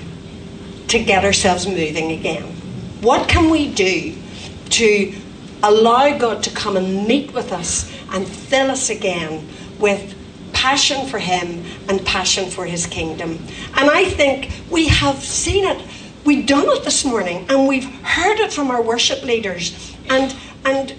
to 0.92 1.02
get 1.02 1.24
ourselves 1.24 1.66
moving 1.66 2.12
again? 2.12 2.44
What 3.02 3.30
can 3.30 3.50
we 3.50 3.74
do 3.74 4.14
to 4.72 5.16
allow 5.64 6.18
God 6.18 6.44
to 6.44 6.52
come 6.52 6.76
and 6.76 7.08
meet 7.08 7.34
with 7.34 7.54
us 7.54 7.90
and 8.12 8.28
fill 8.28 8.70
us 8.70 8.90
again 8.90 9.48
with 9.80 10.14
passion 10.52 11.08
for 11.08 11.18
Him 11.18 11.64
and 11.88 12.06
passion 12.06 12.50
for 12.50 12.66
His 12.66 12.86
kingdom? 12.86 13.40
And 13.78 13.90
I 13.90 14.04
think 14.04 14.52
we 14.70 14.90
have 14.90 15.24
seen 15.24 15.64
it. 15.66 15.82
We've 16.26 16.46
done 16.46 16.66
it 16.68 16.84
this 16.84 17.06
morning 17.06 17.46
and 17.50 17.70
we've 17.70 17.90
heard 18.04 18.40
it 18.40 18.52
from 18.52 18.70
our 18.70 18.82
worship 18.82 19.24
leaders. 19.24 19.96
And, 20.10 20.36
and 20.66 20.94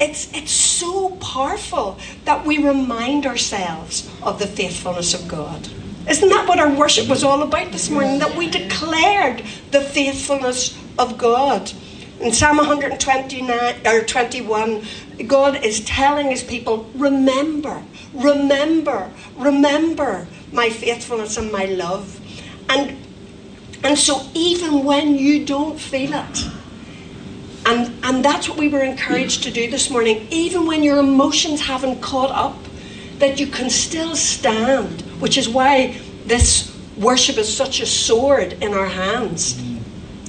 it's, 0.00 0.32
it's 0.34 0.50
so 0.50 1.10
powerful 1.16 1.96
that 2.24 2.44
we 2.44 2.58
remind 2.58 3.24
ourselves 3.24 4.10
of 4.20 4.40
the 4.40 4.48
faithfulness 4.48 5.14
of 5.14 5.28
God. 5.28 5.68
Isn't 6.08 6.28
that 6.30 6.48
what 6.48 6.58
our 6.58 6.72
worship 6.72 7.08
was 7.08 7.22
all 7.22 7.42
about 7.42 7.70
this 7.72 7.90
morning? 7.90 8.18
That 8.18 8.36
we 8.36 8.48
declared 8.48 9.42
the 9.70 9.80
faithfulness 9.80 10.78
of 10.98 11.18
God. 11.18 11.72
In 12.20 12.32
Psalm 12.32 12.56
129 12.56 13.86
or 13.86 14.02
21, 14.02 14.82
God 15.26 15.64
is 15.64 15.84
telling 15.84 16.30
his 16.30 16.42
people, 16.42 16.90
remember, 16.94 17.82
remember, 18.14 19.10
remember 19.36 20.26
my 20.50 20.70
faithfulness 20.70 21.36
and 21.36 21.52
my 21.52 21.66
love. 21.66 22.20
And 22.68 22.96
and 23.84 23.96
so 23.96 24.26
even 24.34 24.84
when 24.84 25.14
you 25.14 25.44
don't 25.44 25.78
feel 25.78 26.12
it, 26.12 26.48
and, 27.66 27.94
and 28.02 28.24
that's 28.24 28.48
what 28.48 28.58
we 28.58 28.68
were 28.68 28.82
encouraged 28.82 29.42
to 29.44 29.50
do 29.50 29.70
this 29.70 29.90
morning, 29.90 30.26
even 30.30 30.66
when 30.66 30.82
your 30.82 30.98
emotions 30.98 31.60
haven't 31.60 32.00
caught 32.00 32.30
up, 32.30 32.56
that 33.18 33.38
you 33.38 33.46
can 33.46 33.70
still 33.70 34.16
stand, 34.16 35.04
which 35.20 35.36
is 35.38 35.48
why 35.48 35.98
this 36.26 36.76
worship 36.96 37.38
is 37.38 37.54
such 37.54 37.80
a 37.80 37.86
sword 37.86 38.54
in 38.62 38.74
our 38.74 38.86
hands. 38.86 39.62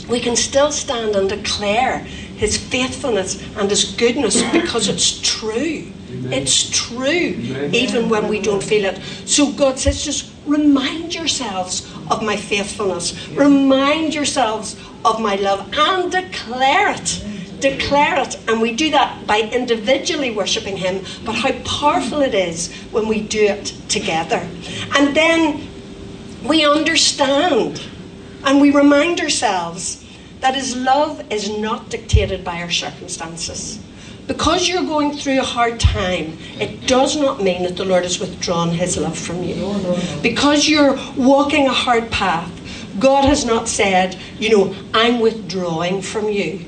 We 0.08 0.20
can 0.20 0.36
still 0.36 0.72
stand 0.72 1.16
and 1.16 1.30
declare 1.30 2.00
his 2.00 2.58
faithfulness 2.58 3.42
and 3.58 3.70
his 3.70 3.94
goodness 3.96 4.42
because 4.52 4.88
it's 4.88 5.20
true. 5.22 5.92
It's 6.32 6.70
true, 6.72 7.36
even 7.72 8.10
when 8.10 8.28
we 8.28 8.40
don't 8.40 8.64
feel 8.64 8.86
it. 8.86 9.00
So 9.26 9.52
God 9.52 9.78
says, 9.78 10.04
just 10.04 10.32
remind 10.48 11.14
yourselves 11.14 11.88
of 12.10 12.24
my 12.24 12.36
faithfulness, 12.36 13.28
remind 13.30 14.16
yourselves 14.16 14.76
of 15.06 15.22
my 15.22 15.36
love, 15.36 15.72
and 15.78 16.12
declare 16.12 16.92
it 16.96 17.24
declare 17.60 18.20
it, 18.20 18.40
and 18.48 18.62
we 18.62 18.74
do 18.74 18.92
that 18.92 19.26
by 19.28 19.42
individually 19.42 20.32
worshipping 20.32 20.78
Him, 20.78 21.04
but 21.26 21.36
how 21.36 21.52
powerful 21.64 22.22
it 22.22 22.34
is 22.34 22.74
when 22.92 23.08
we 23.08 23.22
do 23.22 23.46
it 23.46 23.74
together. 23.88 24.48
And 24.96 25.16
then 25.16 25.68
we 26.44 26.66
understand 26.66 27.82
and 28.46 28.62
we 28.62 28.72
remind 28.72 29.20
ourselves 29.20 30.06
that 30.40 30.56
His 30.56 30.76
love 30.76 31.24
is 31.32 31.50
not 31.50 31.90
dictated 31.90 32.44
by 32.44 32.62
our 32.62 32.72
circumstances. 32.72 33.84
Because 34.28 34.70
you're 34.70 34.86
going 34.86 35.14
through 35.14 35.40
a 35.40 35.44
hard 35.44 35.80
time, 35.80 36.38
it 36.60 36.86
does 36.86 37.18
not 37.18 37.42
mean 37.42 37.64
that 37.64 37.76
the 37.76 37.84
Lord 37.84 38.04
has 38.04 38.20
withdrawn 38.20 38.70
His 38.70 38.96
love 38.96 39.18
from 39.18 39.44
you. 39.44 39.56
Because 40.22 40.70
you're 40.70 40.98
walking 41.18 41.68
a 41.68 41.74
hard 41.74 42.12
path, 42.12 42.52
God 43.00 43.26
has 43.26 43.44
not 43.44 43.68
said, 43.68 44.18
you 44.38 44.50
know, 44.56 44.76
I'm 44.94 45.20
withdrawing 45.20 46.02
from 46.02 46.30
you. 46.30 46.66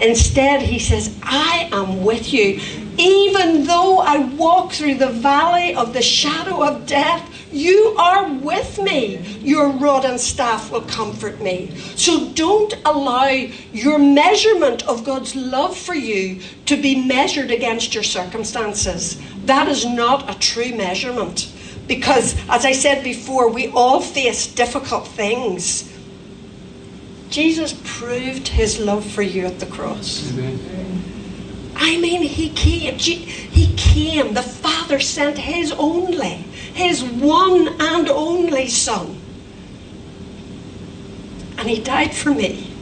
Instead, 0.00 0.62
he 0.62 0.78
says, 0.78 1.16
I 1.22 1.68
am 1.72 2.04
with 2.04 2.32
you. 2.32 2.60
Even 2.96 3.64
though 3.64 3.98
I 3.98 4.18
walk 4.18 4.72
through 4.72 4.96
the 4.96 5.10
valley 5.10 5.74
of 5.74 5.92
the 5.92 6.02
shadow 6.02 6.62
of 6.64 6.86
death, 6.86 7.28
you 7.52 7.94
are 7.98 8.32
with 8.32 8.78
me. 8.80 9.18
Your 9.40 9.70
rod 9.70 10.04
and 10.04 10.20
staff 10.20 10.70
will 10.70 10.82
comfort 10.82 11.40
me. 11.40 11.70
So 11.96 12.28
don't 12.30 12.74
allow 12.84 13.26
your 13.72 13.98
measurement 13.98 14.86
of 14.88 15.04
God's 15.04 15.36
love 15.36 15.76
for 15.76 15.94
you 15.94 16.40
to 16.66 16.80
be 16.80 17.04
measured 17.04 17.50
against 17.50 17.94
your 17.94 18.02
circumstances. 18.02 19.20
That 19.46 19.68
is 19.68 19.84
not 19.84 20.28
a 20.28 20.38
true 20.38 20.74
measurement. 20.74 21.52
Because, 21.86 22.34
as 22.48 22.64
I 22.64 22.72
said 22.72 23.04
before, 23.04 23.48
we 23.50 23.68
all 23.68 24.00
face 24.00 24.46
difficult 24.46 25.06
things. 25.06 25.93
Jesus 27.34 27.74
proved 27.82 28.46
his 28.46 28.78
love 28.78 29.04
for 29.04 29.22
you 29.22 29.44
at 29.44 29.58
the 29.58 29.66
cross. 29.66 30.30
Amen. 30.30 31.02
I 31.74 31.96
mean, 31.96 32.22
he 32.22 32.50
came. 32.50 32.96
He 32.96 33.74
came. 33.74 34.34
The 34.34 34.42
Father 34.42 35.00
sent 35.00 35.36
his 35.38 35.72
only, 35.72 36.44
his 36.74 37.02
one 37.02 37.74
and 37.80 38.08
only 38.08 38.68
Son. 38.68 39.20
And 41.58 41.68
he 41.68 41.82
died 41.82 42.14
for 42.14 42.30
me. 42.30 42.72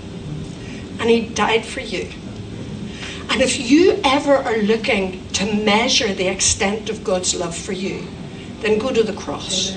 And 1.01 1.09
he 1.09 1.31
died 1.31 1.65
for 1.65 1.81
you. 1.81 2.11
And 3.31 3.41
if 3.41 3.59
you 3.59 3.99
ever 4.05 4.37
are 4.37 4.59
looking 4.59 5.27
to 5.29 5.47
measure 5.65 6.12
the 6.12 6.29
extent 6.29 6.91
of 6.91 7.03
God's 7.03 7.35
love 7.35 7.57
for 7.57 7.73
you, 7.73 8.07
then 8.62 8.79
go 8.79 8.92
to 8.92 9.03
the 9.03 9.12
cross. 9.12 9.72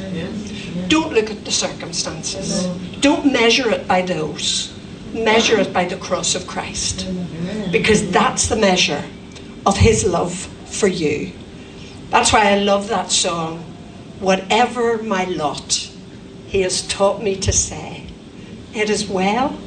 Don't 0.88 1.14
look 1.14 1.30
at 1.32 1.44
the 1.44 1.52
circumstances. 1.52 2.68
Don't 3.02 3.32
measure 3.32 3.70
it 3.72 3.88
by 3.88 4.02
those. 4.02 4.74
Measure 5.14 5.60
it 5.60 5.74
by 5.74 5.86
the 5.86 5.98
cross 5.98 6.36
of 6.36 6.48
Christ. 6.48 7.08
Because 7.72 8.10
that's 8.12 8.48
the 8.48 8.56
measure 8.56 9.04
of 9.66 9.78
his 9.78 10.06
love 10.06 10.34
for 10.66 10.88
you. 10.88 11.32
That's 12.10 12.32
why 12.32 12.52
I 12.52 12.60
love 12.60 12.88
that 12.90 13.12
song. 13.12 13.60
Whatever 14.20 15.02
my 15.04 15.26
lot, 15.26 15.90
He 16.48 16.62
has 16.62 16.88
taught 16.88 17.22
me 17.22 17.36
to 17.38 17.52
say, 17.52 18.08
It 18.74 18.90
is 18.90 19.08
well, 19.08 19.58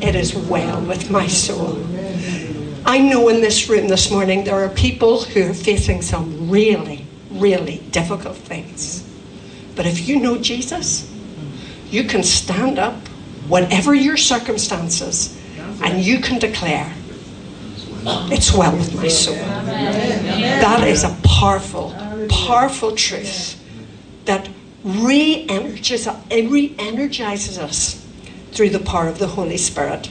it 0.00 0.14
is 0.14 0.34
well 0.34 0.80
with 0.82 1.10
my 1.10 1.26
soul. 1.26 1.84
I 2.84 2.98
know 2.98 3.28
in 3.28 3.40
this 3.40 3.68
room 3.68 3.88
this 3.88 4.10
morning 4.10 4.44
there 4.44 4.56
are 4.56 4.68
people 4.68 5.22
who 5.22 5.50
are 5.50 5.54
facing 5.54 6.02
some 6.02 6.50
really, 6.50 7.01
really 7.40 7.78
difficult 7.90 8.36
things. 8.36 9.08
But 9.74 9.86
if 9.86 10.08
you 10.08 10.20
know 10.20 10.38
Jesus, 10.38 11.10
you 11.90 12.04
can 12.04 12.22
stand 12.22 12.78
up, 12.78 12.96
whatever 13.48 13.94
your 13.94 14.16
circumstances, 14.16 15.38
and 15.82 16.02
you 16.02 16.20
can 16.20 16.38
declare, 16.38 16.92
It's 18.04 18.52
well 18.52 18.76
with 18.76 18.94
my 18.96 19.08
soul. 19.08 19.36
That 19.36 20.86
is 20.86 21.04
a 21.04 21.16
powerful, 21.22 21.94
powerful 22.28 22.96
truth 22.96 23.58
that 24.24 24.48
re 24.84 25.46
energizes 25.48 27.58
us 27.58 28.06
through 28.50 28.70
the 28.70 28.80
power 28.80 29.08
of 29.08 29.18
the 29.18 29.28
Holy 29.28 29.56
Spirit. 29.56 30.10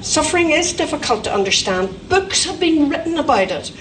Suffering 0.00 0.50
is 0.50 0.72
difficult 0.72 1.24
to 1.24 1.32
understand. 1.32 2.08
Books 2.08 2.44
have 2.44 2.60
been 2.60 2.90
written 2.90 3.16
about 3.16 3.50
it. 3.50 3.72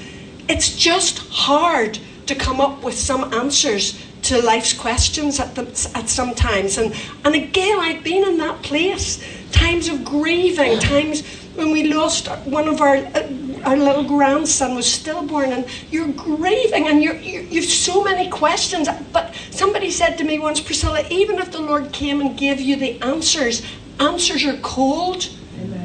It's 0.47 0.75
just 0.75 1.19
hard 1.29 1.99
to 2.33 2.39
come 2.39 2.59
up 2.59 2.83
with 2.83 2.97
some 2.97 3.33
answers 3.33 4.03
to 4.23 4.41
life's 4.41 4.73
questions 4.73 5.39
at, 5.39 5.53
the, 5.55 5.63
at 5.95 6.09
some 6.09 6.33
times. 6.33 6.77
And, 6.77 6.95
and 7.25 7.35
again, 7.35 7.77
I've 7.79 8.03
been 8.03 8.27
in 8.27 8.37
that 8.37 8.61
place. 8.63 9.23
Times 9.51 9.87
of 9.87 10.03
grieving, 10.03 10.79
times 10.79 11.25
when 11.55 11.71
we 11.71 11.93
lost 11.93 12.27
one 12.45 12.67
of 12.67 12.81
our, 12.81 12.95
uh, 12.95 13.29
our 13.65 13.77
little 13.77 14.03
grandson 14.03 14.75
was 14.75 14.91
stillborn, 14.91 15.51
and 15.51 15.65
you're 15.91 16.11
grieving, 16.13 16.87
and 16.87 17.03
you're, 17.03 17.15
you 17.15 17.41
you've 17.41 17.65
so 17.65 18.03
many 18.03 18.29
questions. 18.29 18.87
But 19.11 19.35
somebody 19.51 19.91
said 19.91 20.17
to 20.17 20.23
me 20.23 20.39
once, 20.39 20.59
Priscilla, 20.59 21.03
even 21.09 21.37
if 21.37 21.51
the 21.51 21.61
Lord 21.61 21.91
came 21.91 22.19
and 22.21 22.37
gave 22.37 22.59
you 22.59 22.75
the 22.75 22.99
answers, 23.01 23.61
answers 23.99 24.43
are 24.45 24.57
cold 24.57 25.29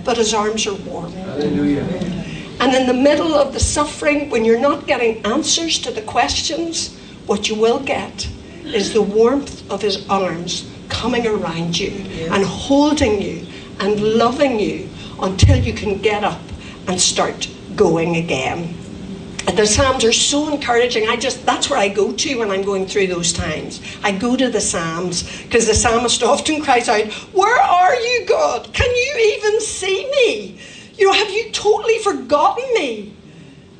but 0.04 0.16
his 0.16 0.32
arms 0.32 0.66
are 0.66 0.74
warm. 0.74 1.12
Hallelujah. 1.12 1.84
And 2.60 2.74
in 2.74 2.86
the 2.86 2.94
middle 2.94 3.34
of 3.34 3.52
the 3.52 3.60
suffering, 3.60 4.30
when 4.30 4.44
you're 4.44 4.58
not 4.60 4.86
getting 4.86 5.24
answers 5.24 5.78
to 5.80 5.90
the 5.90 6.02
questions, 6.02 6.96
what 7.26 7.48
you 7.48 7.54
will 7.54 7.80
get 7.80 8.28
is 8.64 8.92
the 8.92 9.02
warmth 9.02 9.70
of 9.70 9.80
his 9.80 10.08
arms 10.08 10.70
coming 10.88 11.26
around 11.26 11.78
you 11.78 11.90
and 12.32 12.44
holding 12.44 13.22
you 13.22 13.46
and 13.80 14.00
loving 14.00 14.58
you 14.58 14.88
until 15.20 15.56
you 15.56 15.72
can 15.72 15.98
get 15.98 16.24
up 16.24 16.40
and 16.88 17.00
start 17.00 17.48
going 17.76 18.16
again. 18.16 18.74
And 19.46 19.56
The 19.56 19.66
Psalms 19.66 20.04
are 20.04 20.12
so 20.12 20.52
encouraging. 20.52 21.08
I 21.08 21.16
just 21.16 21.46
that's 21.46 21.70
where 21.70 21.78
I 21.78 21.88
go 21.88 22.12
to 22.12 22.38
when 22.38 22.50
I'm 22.50 22.62
going 22.62 22.86
through 22.86 23.06
those 23.06 23.32
times. 23.32 23.80
I 24.02 24.12
go 24.12 24.36
to 24.36 24.50
the 24.50 24.60
Psalms 24.60 25.42
because 25.42 25.66
the 25.66 25.74
psalmist 25.74 26.22
often 26.34 26.60
cries 26.60 26.88
out, 26.88 27.06
"Where 27.32 27.60
are 27.60 27.94
you, 27.94 28.26
God? 28.26 28.68
Can 28.74 28.90
you 28.94 29.36
even 29.36 29.60
see 29.60 30.10
me? 30.10 30.58
You 30.98 31.06
know, 31.06 31.12
have 31.12 31.30
you 31.30 31.50
totally 31.52 31.98
forgotten 32.00 32.64
me?" 32.74 33.14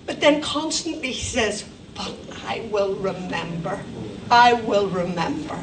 But 0.06 0.20
then 0.20 0.40
constantly 0.40 1.12
he 1.12 1.22
says, 1.22 1.64
"But 1.94 2.14
I 2.46 2.66
will 2.70 2.94
remember. 2.94 3.80
I 4.30 4.54
will 4.54 4.88
remember." 4.88 5.58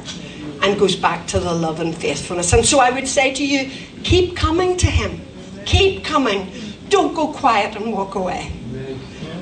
And 0.61 0.79
goes 0.79 0.95
back 0.95 1.27
to 1.27 1.39
the 1.39 1.53
love 1.53 1.79
and 1.79 1.95
faithfulness. 1.95 2.53
And 2.53 2.65
so 2.65 2.79
I 2.79 2.89
would 2.89 3.07
say 3.07 3.33
to 3.33 3.45
you, 3.45 3.69
keep 4.03 4.35
coming 4.35 4.77
to 4.77 4.87
him. 4.87 5.21
Keep 5.65 6.03
coming. 6.03 6.51
Don't 6.89 7.13
go 7.13 7.27
quiet 7.33 7.75
and 7.75 7.91
walk 7.91 8.15
away. 8.15 8.51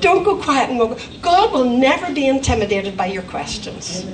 Don't 0.00 0.24
go 0.24 0.36
quiet 0.36 0.70
and 0.70 0.78
walk. 0.78 0.92
Away. 0.92 1.02
God 1.22 1.52
will 1.52 1.64
never 1.64 2.12
be 2.12 2.26
intimidated 2.28 2.96
by 2.96 3.06
your 3.06 3.22
questions. 3.22 4.04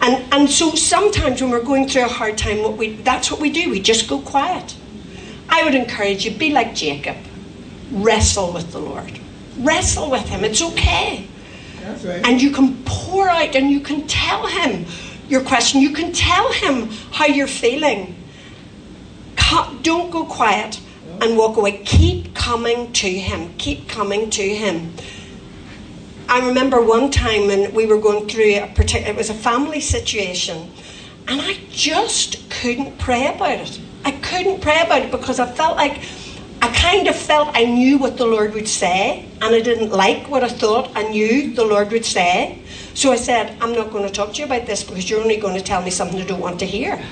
And, 0.00 0.32
and 0.32 0.50
so 0.50 0.74
sometimes 0.74 1.40
when 1.40 1.50
we're 1.50 1.62
going 1.62 1.88
through 1.88 2.04
a 2.04 2.08
hard 2.08 2.38
time, 2.38 2.62
what 2.62 2.76
we, 2.76 2.96
that's 2.96 3.30
what 3.30 3.40
we 3.40 3.50
do. 3.50 3.70
We 3.70 3.80
just 3.80 4.08
go 4.08 4.20
quiet. 4.20 4.74
I 5.48 5.64
would 5.64 5.74
encourage 5.74 6.24
you, 6.24 6.30
be 6.32 6.50
like 6.50 6.74
Jacob. 6.74 7.16
Wrestle 7.90 8.52
with 8.52 8.70
the 8.72 8.78
Lord. 8.78 9.18
Wrestle 9.58 10.10
with 10.10 10.28
Him. 10.28 10.44
It's 10.44 10.62
okay. 10.62 11.26
That's 11.80 12.04
right. 12.04 12.26
And 12.26 12.40
you 12.40 12.50
can 12.50 12.82
pour 12.84 13.28
out 13.28 13.56
and 13.56 13.70
you 13.70 13.80
can 13.80 14.06
tell 14.06 14.46
Him 14.46 14.84
your 15.28 15.42
question. 15.42 15.80
You 15.80 15.90
can 15.94 16.12
tell 16.12 16.52
Him 16.52 16.90
how 17.10 17.26
you're 17.26 17.46
feeling. 17.46 18.14
Don't 19.82 20.10
go 20.10 20.26
quiet 20.26 20.80
and 21.22 21.36
walk 21.36 21.56
away. 21.56 21.82
Keep 21.84 22.34
coming 22.34 22.92
to 22.92 23.08
Him. 23.08 23.54
Keep 23.56 23.88
coming 23.88 24.28
to 24.30 24.42
Him. 24.42 24.92
I 26.28 26.46
remember 26.46 26.82
one 26.82 27.10
time 27.10 27.46
when 27.46 27.72
we 27.72 27.86
were 27.86 27.98
going 27.98 28.28
through 28.28 28.56
a 28.56 28.66
particular, 28.66 29.14
it 29.14 29.16
was 29.16 29.30
a 29.30 29.34
family 29.34 29.80
situation, 29.80 30.70
and 31.26 31.40
I 31.40 31.56
just 31.70 32.50
couldn't 32.50 32.98
pray 32.98 33.34
about 33.34 33.60
it. 33.60 33.80
I 34.04 34.12
couldn't 34.12 34.60
pray 34.60 34.82
about 34.82 35.02
it 35.02 35.10
because 35.10 35.40
I 35.40 35.46
felt 35.46 35.76
like 35.76 36.00
I 36.60 36.68
kind 36.74 37.06
of 37.06 37.14
felt 37.14 37.50
I 37.54 37.64
knew 37.64 37.98
what 37.98 38.16
the 38.16 38.26
Lord 38.26 38.54
would 38.54 38.68
say, 38.68 39.28
and 39.40 39.54
I 39.54 39.60
didn't 39.60 39.90
like 39.90 40.28
what 40.28 40.42
I 40.42 40.48
thought 40.48 40.90
I 40.96 41.04
knew 41.04 41.54
the 41.54 41.64
Lord 41.64 41.92
would 41.92 42.04
say. 42.04 42.62
So 42.94 43.12
I 43.12 43.16
said, 43.16 43.56
I'm 43.60 43.74
not 43.74 43.92
going 43.92 44.04
to 44.04 44.12
talk 44.12 44.32
to 44.34 44.38
you 44.40 44.44
about 44.44 44.66
this 44.66 44.82
because 44.82 45.08
you're 45.08 45.20
only 45.20 45.36
going 45.36 45.54
to 45.54 45.62
tell 45.62 45.80
me 45.82 45.90
something 45.90 46.20
I 46.20 46.24
don't 46.24 46.40
want 46.40 46.58
to 46.58 46.66
hear. 46.66 46.94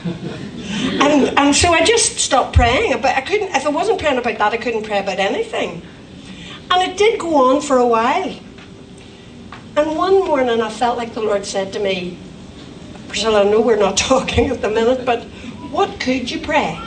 and, 1.00 1.38
and 1.38 1.54
so 1.54 1.72
I 1.72 1.84
just 1.84 2.18
stopped 2.18 2.54
praying. 2.54 3.00
But 3.00 3.14
I 3.14 3.20
couldn't, 3.20 3.54
if 3.54 3.64
I 3.64 3.68
wasn't 3.68 4.00
praying 4.00 4.18
about 4.18 4.36
that, 4.38 4.52
I 4.52 4.56
couldn't 4.56 4.82
pray 4.82 4.98
about 4.98 5.20
anything. 5.20 5.82
And 6.72 6.90
it 6.90 6.98
did 6.98 7.20
go 7.20 7.50
on 7.50 7.60
for 7.60 7.78
a 7.78 7.86
while. 7.86 8.34
And 9.76 9.96
one 9.96 10.24
morning 10.24 10.60
I 10.60 10.70
felt 10.70 10.96
like 10.96 11.14
the 11.14 11.20
Lord 11.20 11.46
said 11.46 11.72
to 11.74 11.78
me, 11.78 12.18
Priscilla, 13.06 13.46
I 13.46 13.50
know 13.50 13.60
we're 13.60 13.76
not 13.76 13.96
talking 14.12 14.48
at 14.48 14.62
the 14.62 14.70
minute, 14.70 15.06
but 15.06 15.24
what 15.70 16.00
could 16.00 16.30
you 16.30 16.40
pray? 16.40 16.78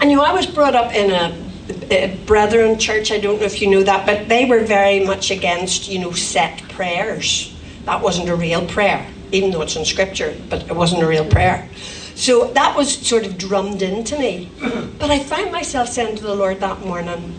And 0.00 0.10
you 0.10 0.16
know, 0.16 0.24
I 0.24 0.32
was 0.32 0.46
brought 0.46 0.74
up 0.74 0.92
in 0.94 1.10
a 1.10 2.16
Brethren 2.26 2.78
Church, 2.78 3.10
I 3.10 3.18
don't 3.18 3.40
know 3.40 3.46
if 3.46 3.60
you 3.60 3.70
know 3.70 3.82
that, 3.82 4.06
but 4.06 4.28
they 4.28 4.44
were 4.44 4.60
very 4.64 5.04
much 5.04 5.30
against, 5.30 5.88
you 5.88 5.98
know, 5.98 6.12
set 6.12 6.62
prayers. 6.68 7.56
That 7.84 8.02
wasn't 8.02 8.28
a 8.28 8.36
real 8.36 8.66
prayer, 8.66 9.06
even 9.32 9.50
though 9.50 9.62
it's 9.62 9.76
in 9.76 9.84
scripture, 9.84 10.36
but 10.48 10.62
it 10.62 10.76
wasn't 10.76 11.02
a 11.02 11.06
real 11.06 11.28
prayer. 11.28 11.68
So 12.14 12.52
that 12.52 12.76
was 12.76 12.96
sort 12.96 13.26
of 13.26 13.36
drummed 13.36 13.82
into 13.82 14.18
me. 14.18 14.50
But 14.98 15.10
I 15.10 15.18
found 15.18 15.52
myself 15.52 15.88
saying 15.88 16.16
to 16.16 16.22
the 16.22 16.34
Lord 16.34 16.60
that 16.60 16.80
morning, 16.80 17.34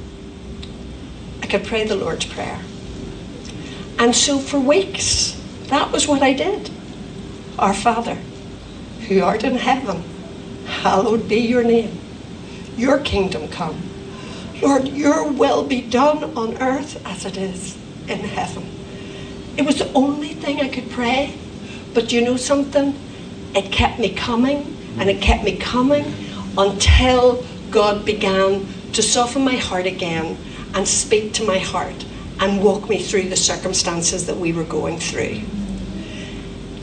I 1.42 1.48
could 1.48 1.66
pray 1.66 1.86
the 1.86 1.96
Lord's 1.96 2.26
Prayer. 2.26 2.60
And 3.98 4.16
so 4.16 4.38
for 4.38 4.60
weeks, 4.60 5.42
that 5.68 5.92
was 5.92 6.08
what 6.08 6.22
I 6.22 6.34
did. 6.34 6.70
Our 7.58 7.74
Father, 7.74 8.18
who 9.08 9.22
art 9.22 9.44
in 9.44 9.56
heaven, 9.56 10.04
hallowed 10.66 11.28
be 11.28 11.38
your 11.38 11.64
name. 11.64 11.98
Your 12.76 13.00
kingdom 13.00 13.48
come. 13.50 13.82
Lord, 14.62 14.88
your 14.88 15.32
will 15.32 15.68
be 15.68 15.82
done 15.82 16.24
on 16.38 16.58
earth 16.62 17.02
as 17.06 17.26
it 17.26 17.38
is 17.38 17.78
in 18.08 18.20
heaven. 18.20 18.68
It 19.58 19.66
was 19.66 19.80
the 19.80 19.92
only 19.94 20.34
thing 20.34 20.62
I 20.62 20.68
could 20.68 20.90
pray. 20.92 21.38
But 21.94 22.12
you 22.12 22.22
know 22.22 22.38
something? 22.38 22.96
It 23.56 23.72
kept 23.72 24.00
me 24.00 24.14
coming 24.14 24.76
and 25.00 25.10
it 25.10 25.22
kept 25.22 25.44
me 25.44 25.58
coming 25.58 26.06
until 26.58 27.44
God 27.72 28.06
began 28.06 28.68
to 28.94 29.02
soften 29.02 29.44
my 29.44 29.56
heart 29.56 29.86
again 29.86 30.38
and 30.74 30.88
speak 30.88 31.34
to 31.34 31.46
my 31.46 31.60
heart 31.60 32.06
and 32.40 32.64
walk 32.64 32.88
me 32.90 33.02
through 33.02 33.30
the 33.30 33.36
circumstances 33.36 34.28
that 34.28 34.38
we 34.38 34.54
were 34.54 34.64
going 34.64 35.00
through. 35.00 35.42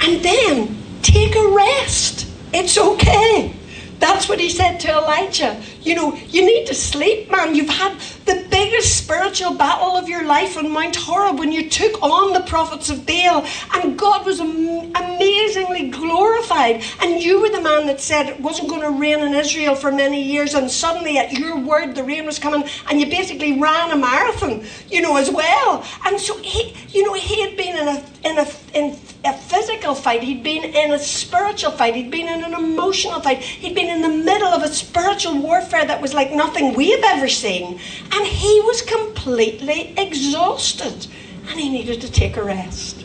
And 0.01 0.25
then 0.25 0.84
take 1.05 1.37
a 1.37 1.49
rest. 1.49 2.27
It's 2.53 2.77
okay. 2.79 3.55
That's 4.01 4.29
what 4.29 4.41
he 4.41 4.51
said 4.51 4.79
to 4.81 4.91
Elijah. 4.91 5.61
You 5.85 5.95
know, 5.95 6.15
you 6.29 6.45
need 6.47 6.67
to 6.69 6.75
sleep, 6.75 7.31
man. 7.31 7.55
You've 7.55 7.69
had 7.69 7.99
the 8.25 8.47
biggest 8.51 8.97
spiritual 8.97 9.55
battle 9.55 9.97
of 9.97 10.09
your 10.09 10.25
life 10.25 10.57
on 10.57 10.71
Mount 10.71 10.97
Horeb 10.97 11.39
when 11.39 11.53
you 11.53 11.69
took 11.69 12.03
on 12.03 12.33
the 12.33 12.41
prophets 12.41 12.89
of 12.89 13.05
Baal, 13.05 13.45
and 13.75 13.99
God 13.99 14.25
was 14.25 14.41
am- 14.41 14.91
amazingly 14.95 15.91
glorified. 15.91 16.83
And 17.03 17.23
you 17.23 17.43
were 17.43 17.51
the 17.51 17.61
man 17.61 17.87
that 17.87 18.01
said 18.01 18.27
it 18.27 18.41
wasn't 18.41 18.71
going 18.71 18.81
to 18.81 18.91
rain 18.91 19.21
in 19.21 19.35
Israel 19.35 19.75
for 19.75 19.93
many 19.93 20.23
years, 20.23 20.55
and 20.55 20.71
suddenly 20.71 21.19
at 21.19 21.33
your 21.33 21.59
word 21.59 21.95
the 21.95 22.03
rain 22.03 22.25
was 22.25 22.39
coming, 22.39 22.65
and 22.89 22.99
you 22.99 23.07
basically 23.07 23.61
ran 23.61 23.91
a 23.91 23.97
marathon, 23.97 24.65
you 24.89 25.03
know, 25.03 25.17
as 25.17 25.31
well. 25.31 25.85
And 26.07 26.19
so 26.19 26.39
he, 26.39 26.75
you 26.89 27.05
know, 27.05 27.13
he 27.13 27.43
had 27.43 27.57
been 27.59 27.77
in 27.77 27.89
a 27.89 28.05
in 28.25 28.39
a 28.39 28.47
in 28.73 28.97
a 29.25 29.33
physical 29.37 29.95
fight. 29.95 30.23
He'd 30.23 30.43
been 30.43 30.65
in 30.65 30.93
a 30.93 30.99
spiritual 30.99 31.73
fight. 31.73 31.95
He'd 31.95 32.11
been 32.11 32.29
in 32.29 32.43
an 32.45 32.55
emotional 32.55 33.21
fight. 33.21 33.39
He'd 33.39 33.75
been 33.75 33.91
in 33.91 34.03
the 34.03 34.25
middle 34.25 34.49
of 34.49 34.63
a 34.63 34.69
spiritual 34.69 35.39
warfare 35.41 35.74
that 35.83 36.03
was 36.03 36.13
like 36.13 36.31
nothing 36.31 36.75
we 36.75 36.91
have 36.91 37.03
ever 37.05 37.29
seen. 37.29 37.81
And 38.13 38.27
he 38.27 38.61
was 38.61 38.83
completely 38.83 39.95
exhausted. 39.97 41.07
And 41.49 41.59
he 41.59 41.71
needed 41.71 42.03
to 42.03 42.13
take 42.13 42.37
a 42.37 42.45
rest. 42.45 43.03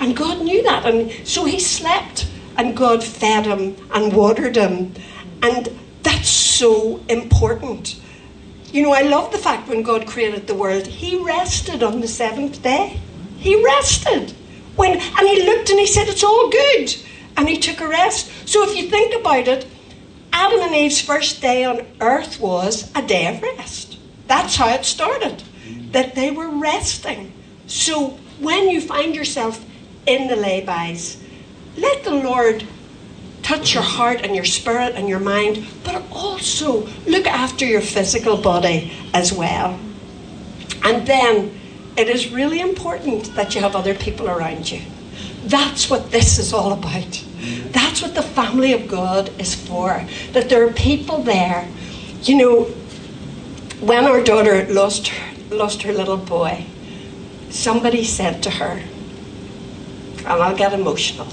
And 0.00 0.14
God 0.14 0.42
knew 0.42 0.62
that. 0.64 0.84
And 0.84 1.10
so 1.26 1.44
he 1.46 1.58
slept. 1.58 2.28
And 2.56 2.76
God 2.76 3.02
fed 3.02 3.46
him 3.46 3.76
and 3.94 4.12
watered 4.12 4.56
him. 4.56 4.92
And 5.42 5.68
that's 6.02 6.28
so 6.28 7.02
important. 7.08 7.96
you 8.72 8.82
know, 8.82 8.92
I 8.92 9.02
love 9.02 9.30
the 9.30 9.38
fact 9.38 9.68
when 9.68 9.82
God 9.82 10.06
created 10.06 10.46
the 10.46 10.54
world, 10.54 10.86
He 10.86 11.16
rested 11.16 11.82
on 11.82 12.00
the 12.00 12.08
seventh 12.08 12.62
day. 12.62 12.98
He 13.38 13.62
rested. 13.64 14.32
When, 14.76 14.92
and 14.98 15.28
He 15.28 15.44
looked 15.46 15.70
and 15.70 15.78
He 15.78 15.86
said, 15.86 16.08
It's 16.08 16.24
all 16.24 16.50
good. 16.50 16.94
And 17.36 17.48
He 17.48 17.58
took 17.58 17.80
a 17.80 17.88
rest. 17.88 18.30
So 18.48 18.68
if 18.68 18.76
you 18.76 18.88
think 18.90 19.14
about 19.14 19.46
it, 19.48 19.66
Adam 20.36 20.62
and 20.62 20.74
Eve's 20.74 21.00
first 21.00 21.40
day 21.40 21.64
on 21.64 21.86
earth 22.00 22.40
was 22.40 22.90
a 22.96 23.02
day 23.06 23.32
of 23.32 23.40
rest. 23.40 23.98
That's 24.26 24.56
how 24.56 24.68
it 24.68 24.84
started, 24.84 25.44
that 25.92 26.16
they 26.16 26.32
were 26.32 26.48
resting. 26.48 27.32
So 27.68 28.18
when 28.40 28.68
you 28.68 28.80
find 28.80 29.14
yourself 29.14 29.64
in 30.06 30.26
the 30.26 30.34
laybys, 30.34 31.22
let 31.76 32.02
the 32.02 32.14
Lord 32.14 32.66
touch 33.44 33.74
your 33.74 33.84
heart 33.84 34.22
and 34.22 34.34
your 34.34 34.44
spirit 34.44 34.96
and 34.96 35.08
your 35.08 35.20
mind, 35.20 35.68
but 35.84 36.02
also 36.10 36.88
look 37.06 37.28
after 37.28 37.64
your 37.64 37.80
physical 37.80 38.36
body 38.36 38.92
as 39.14 39.32
well. 39.32 39.78
And 40.82 41.06
then 41.06 41.60
it 41.96 42.08
is 42.08 42.32
really 42.32 42.58
important 42.58 43.36
that 43.36 43.54
you 43.54 43.60
have 43.60 43.76
other 43.76 43.94
people 43.94 44.28
around 44.28 44.68
you. 44.68 44.80
That's 45.44 45.90
what 45.90 46.10
this 46.10 46.38
is 46.38 46.52
all 46.52 46.72
about. 46.72 47.24
That's 47.70 48.02
what 48.02 48.14
the 48.14 48.22
family 48.22 48.72
of 48.72 48.88
God 48.88 49.30
is 49.38 49.54
for. 49.54 50.04
That 50.32 50.48
there 50.48 50.66
are 50.66 50.72
people 50.72 51.22
there. 51.22 51.68
You 52.22 52.36
know, 52.36 52.64
when 53.80 54.04
our 54.04 54.22
daughter 54.22 54.66
lost 54.68 55.08
her, 55.08 55.54
lost 55.54 55.82
her 55.82 55.92
little 55.92 56.16
boy, 56.16 56.64
somebody 57.50 58.04
said 58.04 58.42
to 58.44 58.50
her, 58.50 58.82
and 60.18 60.42
I'll 60.42 60.56
get 60.56 60.72
emotional 60.72 61.28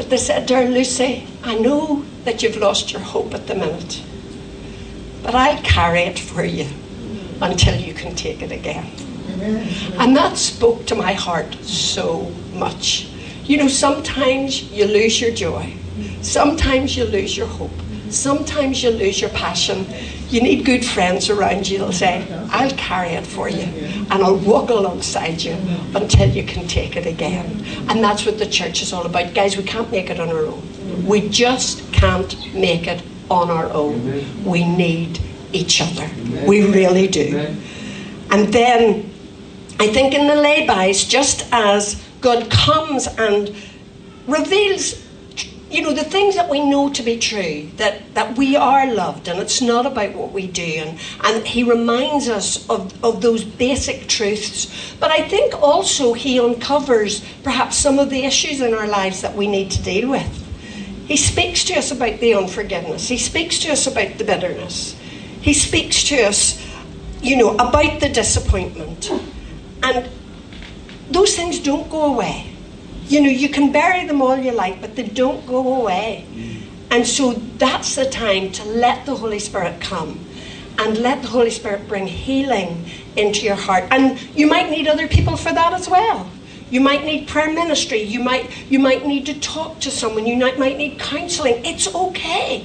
but 0.00 0.08
they 0.08 0.16
said 0.16 0.48
to 0.48 0.56
her, 0.56 0.64
Lucy, 0.64 1.26
I 1.42 1.56
know 1.56 2.06
that 2.24 2.42
you've 2.42 2.56
lost 2.56 2.90
your 2.90 3.02
hope 3.02 3.34
at 3.34 3.46
the 3.46 3.54
minute, 3.54 4.02
but 5.22 5.34
I'll 5.34 5.60
carry 5.62 6.00
it 6.00 6.18
for 6.18 6.42
you 6.42 6.66
until 7.42 7.78
you 7.78 7.92
can 7.92 8.16
take 8.16 8.40
it 8.40 8.50
again. 8.50 8.90
And 9.98 10.16
that 10.16 10.38
spoke 10.38 10.86
to 10.86 10.94
my 10.94 11.12
heart 11.12 11.54
so 11.62 12.30
much. 12.54 13.09
You 13.50 13.56
know, 13.56 13.66
sometimes 13.66 14.70
you 14.70 14.84
lose 14.84 15.20
your 15.20 15.32
joy, 15.32 15.74
sometimes 16.22 16.96
you 16.96 17.02
lose 17.02 17.36
your 17.36 17.48
hope, 17.48 17.72
sometimes 18.08 18.80
you 18.80 18.90
lose 18.90 19.20
your 19.20 19.30
passion. 19.30 19.86
You 20.28 20.40
need 20.40 20.64
good 20.64 20.84
friends 20.84 21.28
around 21.28 21.68
you 21.68 21.78
that'll 21.78 21.92
say, 21.92 22.24
I'll 22.52 22.70
carry 22.76 23.08
it 23.08 23.26
for 23.26 23.48
you 23.48 23.64
and 23.64 24.22
I'll 24.22 24.36
walk 24.36 24.70
alongside 24.70 25.42
you 25.42 25.56
until 25.96 26.30
you 26.30 26.44
can 26.44 26.68
take 26.68 26.94
it 26.94 27.06
again. 27.06 27.64
And 27.88 28.04
that's 28.04 28.24
what 28.24 28.38
the 28.38 28.46
church 28.46 28.82
is 28.82 28.92
all 28.92 29.04
about. 29.04 29.34
Guys, 29.34 29.56
we 29.56 29.64
can't 29.64 29.90
make 29.90 30.10
it 30.10 30.20
on 30.20 30.28
our 30.28 30.46
own. 30.46 31.04
We 31.04 31.28
just 31.28 31.92
can't 31.92 32.54
make 32.54 32.86
it 32.86 33.02
on 33.28 33.50
our 33.50 33.68
own. 33.70 34.44
We 34.44 34.64
need 34.64 35.18
each 35.52 35.80
other. 35.80 36.08
We 36.46 36.70
really 36.72 37.08
do. 37.08 37.36
And 38.30 38.54
then 38.54 39.12
I 39.80 39.88
think 39.88 40.14
in 40.14 40.28
the 40.28 40.34
laybys, 40.34 41.08
just 41.08 41.48
as 41.50 42.00
God 42.20 42.50
comes 42.50 43.06
and 43.06 43.54
reveals 44.26 45.00
you 45.70 45.82
know, 45.82 45.92
the 45.92 46.04
things 46.04 46.34
that 46.34 46.50
we 46.50 46.68
know 46.68 46.90
to 46.92 47.02
be 47.02 47.16
true, 47.16 47.68
that, 47.76 48.14
that 48.14 48.36
we 48.36 48.56
are 48.56 48.92
loved 48.92 49.28
and 49.28 49.38
it's 49.38 49.62
not 49.62 49.86
about 49.86 50.14
what 50.14 50.32
we 50.32 50.48
do. 50.48 50.62
And, 50.62 50.98
and 51.22 51.46
he 51.46 51.62
reminds 51.62 52.28
us 52.28 52.68
of, 52.68 53.04
of 53.04 53.22
those 53.22 53.44
basic 53.44 54.08
truths. 54.08 54.94
But 54.98 55.12
I 55.12 55.28
think 55.28 55.54
also 55.62 56.12
he 56.12 56.40
uncovers 56.40 57.24
perhaps 57.44 57.76
some 57.76 58.00
of 58.00 58.10
the 58.10 58.24
issues 58.24 58.60
in 58.60 58.74
our 58.74 58.88
lives 58.88 59.20
that 59.20 59.36
we 59.36 59.46
need 59.46 59.70
to 59.70 59.82
deal 59.82 60.10
with. 60.10 60.46
He 61.06 61.16
speaks 61.16 61.64
to 61.64 61.74
us 61.74 61.92
about 61.92 62.18
the 62.20 62.34
unforgiveness, 62.34 63.08
he 63.08 63.18
speaks 63.18 63.58
to 63.60 63.70
us 63.70 63.86
about 63.86 64.18
the 64.18 64.24
bitterness, 64.24 64.96
he 65.40 65.52
speaks 65.54 66.04
to 66.04 66.22
us, 66.22 66.64
you 67.20 67.36
know, 67.36 67.54
about 67.54 68.00
the 68.00 68.08
disappointment. 68.08 69.10
And 69.82 70.08
those 71.10 71.34
things 71.36 71.60
don't 71.60 71.90
go 71.90 72.14
away 72.14 72.50
you 73.10 73.20
know, 73.20 73.28
you 73.28 73.48
can 73.48 73.72
bury 73.72 74.06
them 74.06 74.22
all 74.22 74.36
you 74.38 74.52
like, 74.52 74.80
but 74.80 74.94
they 74.94 75.02
don't 75.02 75.44
go 75.44 75.80
away. 75.80 76.24
Mm. 76.32 76.62
And 76.92 77.06
so 77.06 77.32
that's 77.32 77.96
the 77.96 78.08
time 78.08 78.52
to 78.52 78.64
let 78.64 79.04
the 79.04 79.16
Holy 79.16 79.40
Spirit 79.40 79.80
come 79.80 80.24
and 80.78 80.96
let 80.98 81.20
the 81.20 81.28
Holy 81.28 81.50
Spirit 81.50 81.88
bring 81.88 82.06
healing 82.06 82.88
into 83.16 83.44
your 83.44 83.56
heart. 83.56 83.84
And 83.90 84.18
you 84.36 84.46
might 84.46 84.70
need 84.70 84.86
other 84.86 85.08
people 85.08 85.36
for 85.36 85.52
that 85.52 85.72
as 85.72 85.88
well. 85.88 86.30
You 86.70 86.80
might 86.80 87.04
need 87.04 87.26
prayer 87.26 87.52
ministry. 87.52 88.00
You 88.00 88.20
might, 88.20 88.48
you 88.70 88.78
might 88.78 89.04
need 89.04 89.26
to 89.26 89.38
talk 89.40 89.80
to 89.80 89.90
someone. 89.90 90.24
You 90.24 90.36
might, 90.36 90.56
might 90.56 90.76
need 90.76 91.00
counseling. 91.00 91.64
It's 91.64 91.92
okay. 91.92 92.64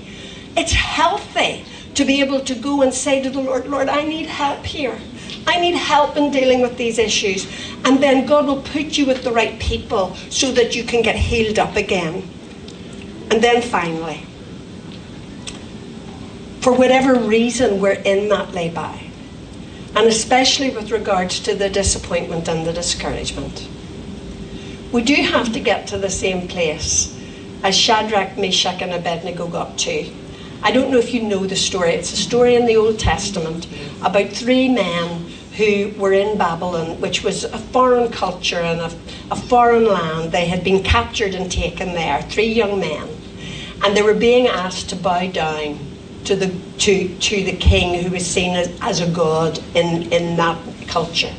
It's 0.56 0.74
healthy 0.74 1.66
to 1.96 2.06
be 2.06 2.22
able 2.22 2.42
to 2.42 2.54
go 2.54 2.84
and 2.84 2.94
say 2.94 3.24
to 3.24 3.32
the 3.32 3.42
Lord, 3.42 3.68
Lord, 3.68 3.90
I 3.90 4.04
need 4.04 4.28
help 4.28 4.64
here. 4.64 5.00
I 5.48 5.60
need 5.60 5.76
help 5.76 6.18
in 6.18 6.32
dealing 6.32 6.62
with 6.62 6.78
these 6.78 6.98
issues. 6.98 7.48
And 7.86 8.02
then 8.02 8.26
God 8.26 8.46
will 8.46 8.62
put 8.62 8.98
you 8.98 9.06
with 9.06 9.24
the 9.24 9.32
right 9.32 9.60
people 9.60 10.16
so 10.30 10.52
that 10.52 10.76
you 10.76 10.84
can 10.84 11.02
get 11.02 11.16
healed 11.16 11.60
up 11.60 11.76
again. 11.76 12.28
And 13.32 13.42
then 13.42 13.62
finally, 13.62 14.26
for 16.62 16.74
whatever 16.74 17.16
reason 17.16 17.80
we're 17.80 17.92
in 17.92 18.30
that 18.30 18.54
lay-by, 18.54 19.04
and 19.96 20.08
especially 20.08 20.72
with 20.72 20.92
regards 20.92 21.40
to 21.42 21.56
the 21.56 21.70
disappointment 21.70 22.48
and 22.48 22.66
the 22.66 22.74
discouragement, 22.74 23.68
we 24.92 25.04
do 25.04 25.16
have 25.16 25.54
to 25.54 25.60
get 25.60 25.88
to 25.88 25.98
the 25.98 26.10
same 26.10 26.48
place 26.48 27.12
as 27.64 27.76
Shadrach, 27.76 28.38
Meshach, 28.38 28.82
and 28.82 28.94
Abednego 28.94 29.48
got 29.48 29.78
to. 29.80 30.10
I 30.66 30.72
don't 30.72 30.90
know 30.90 30.98
if 30.98 31.14
you 31.14 31.22
know 31.22 31.46
the 31.46 31.56
story. 31.56 31.92
It's 31.92 32.12
a 32.12 32.16
story 32.16 32.56
in 32.56 32.66
the 32.66 32.76
Old 32.76 32.98
Testament 32.98 33.68
about 34.02 34.32
three 34.32 34.68
men 34.68 35.30
who 35.58 35.94
were 35.96 36.12
in 36.12 36.40
Babylon, 36.40 37.00
which 37.00 37.24
was 37.24 37.44
a 37.44 37.60
foreign 37.60 38.12
culture 38.12 38.62
and 38.62 38.82
a, 38.82 38.92
a 39.30 39.36
foreign 39.36 39.86
land. 39.86 40.32
They 40.32 40.48
had 40.48 40.64
been 40.64 40.82
captured 40.82 41.36
and 41.36 41.52
taken 41.52 41.90
there, 41.90 42.20
three 42.24 42.48
young 42.48 42.80
men. 42.80 43.08
And 43.84 43.96
they 43.96 44.02
were 44.02 44.16
being 44.16 44.48
asked 44.48 44.90
to 44.90 44.96
bow 44.96 45.28
down 45.28 45.78
to 46.24 46.36
the, 46.36 46.48
to, 46.80 47.16
to 47.16 47.44
the 47.44 47.56
king 47.58 48.02
who 48.04 48.10
was 48.10 48.26
seen 48.26 48.56
as, 48.56 48.76
as 48.82 49.02
a 49.02 49.12
god 49.12 49.60
in, 49.76 50.12
in 50.12 50.36
that 50.38 50.58
culture. 50.88 51.34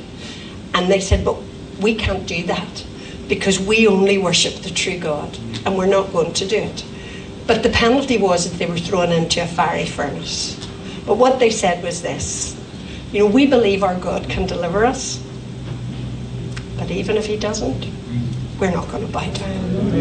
And 0.73 0.89
they 0.89 1.01
said, 1.01 1.25
But 1.25 1.37
we 1.81 1.97
can't 1.97 2.29
do 2.29 2.45
that 2.45 2.87
because 3.27 3.59
we 3.59 3.89
only 3.89 4.19
worship 4.19 4.63
the 4.63 4.71
true 4.71 5.01
God 5.01 5.37
and 5.65 5.77
we're 5.77 5.87
not 5.87 6.13
going 6.13 6.33
to 6.35 6.47
do 6.47 6.59
it. 6.59 6.85
But 7.47 7.63
the 7.63 7.71
penalty 7.71 8.19
was 8.19 8.51
that 8.51 8.59
they 8.59 8.67
were 8.67 8.79
thrown 8.79 9.13
into 9.13 9.43
a 9.43 9.47
fiery 9.47 9.87
furnace. 9.87 10.57
But 11.07 11.17
what 11.17 11.39
they 11.39 11.51
said 11.51 11.83
was 11.83 12.03
this 12.03 12.57
you 13.13 13.21
know, 13.21 13.27
we 13.27 13.47
believe 13.47 13.83
our 13.83 13.95
God 13.95 14.29
can 14.29 14.47
deliver 14.47 14.85
us. 14.85 15.23
But 16.77 16.91
even 16.91 17.17
if 17.17 17.27
He 17.27 17.37
doesn't, 17.37 17.87
we're 18.59 18.73
not 18.73 18.89
going 18.91 19.07
to 19.07 19.13
bow 19.13 19.31
down. 19.33 19.93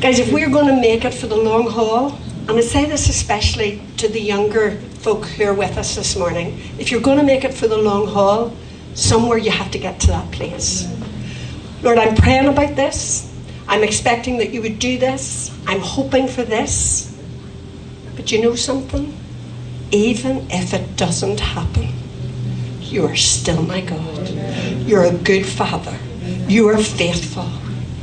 Guys, 0.00 0.18
if 0.18 0.32
we're 0.32 0.50
going 0.50 0.66
to 0.66 0.80
make 0.80 1.04
it 1.04 1.14
for 1.14 1.26
the 1.26 1.36
long 1.36 1.68
haul, 1.68 2.18
and 2.48 2.58
I 2.58 2.60
say 2.60 2.84
this 2.84 3.08
especially 3.08 3.82
to 3.96 4.08
the 4.08 4.20
younger 4.20 4.72
folk 5.00 5.24
who 5.26 5.44
are 5.44 5.54
with 5.54 5.78
us 5.78 5.96
this 5.96 6.16
morning, 6.16 6.60
if 6.78 6.90
you're 6.90 7.00
going 7.00 7.18
to 7.18 7.24
make 7.24 7.44
it 7.44 7.54
for 7.54 7.66
the 7.66 7.78
long 7.78 8.06
haul, 8.06 8.54
somewhere 8.94 9.38
you 9.38 9.50
have 9.50 9.70
to 9.70 9.78
get 9.78 10.00
to 10.00 10.06
that 10.08 10.30
place. 10.32 10.86
Lord, 11.82 11.98
I'm 11.98 12.14
praying 12.16 12.46
about 12.46 12.76
this. 12.76 13.29
I'm 13.70 13.82
expecting 13.82 14.36
that 14.38 14.50
you 14.50 14.60
would 14.60 14.78
do 14.78 14.98
this. 14.98 15.50
I'm 15.66 15.80
hoping 15.80 16.28
for 16.28 16.42
this. 16.42 17.16
But 18.16 18.30
you 18.30 18.42
know 18.42 18.54
something? 18.54 19.16
even 19.92 20.46
if 20.50 20.72
it 20.72 20.96
doesn't 20.96 21.40
happen, 21.40 21.88
you 22.80 23.06
are 23.06 23.16
still 23.16 23.62
my 23.62 23.80
God. 23.80 24.28
You're 24.86 25.04
a 25.04 25.12
good 25.14 25.46
Father. 25.46 25.96
You 26.48 26.68
are 26.68 26.78
faithful, 26.78 27.50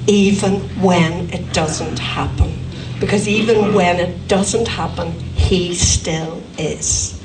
even 0.08 0.60
when 0.82 1.30
it 1.32 1.53
doesn't 1.53 1.99
happen. 1.99 2.53
Because 2.99 3.27
even 3.27 3.73
when 3.73 3.97
it 3.99 4.27
doesn't 4.27 4.67
happen, 4.67 5.12
He 5.36 5.75
still 5.75 6.41
is. 6.58 7.21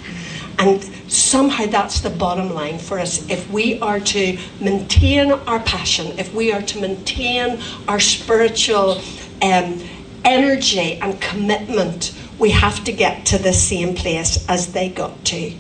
And 0.59 0.83
somehow 1.13 1.67
that's 1.67 2.01
the 2.01 2.11
bottom 2.11 2.55
line 2.55 2.79
for 2.79 2.99
us. 2.99 3.29
If 3.31 3.51
we 3.51 3.79
are 3.81 4.01
to 4.01 4.39
maintain 4.61 5.33
our 5.33 5.61
passion, 5.61 6.19
if 6.19 6.33
we 6.35 6.53
are 6.53 6.63
to 6.63 6.81
maintain 6.81 7.61
our 7.89 8.01
spiritual 8.01 9.01
um, 9.43 9.81
energy 10.25 10.95
and 11.01 11.21
commitment 11.21 12.13
we 12.43 12.51
have 12.51 12.83
to 12.83 12.93
get 12.93 13.25
to 13.27 13.39
the 13.39 13.53
same 13.53 13.95
place 13.95 14.45
as 14.49 14.73
they 14.73 14.89
got 14.89 15.25
to. 15.27 15.53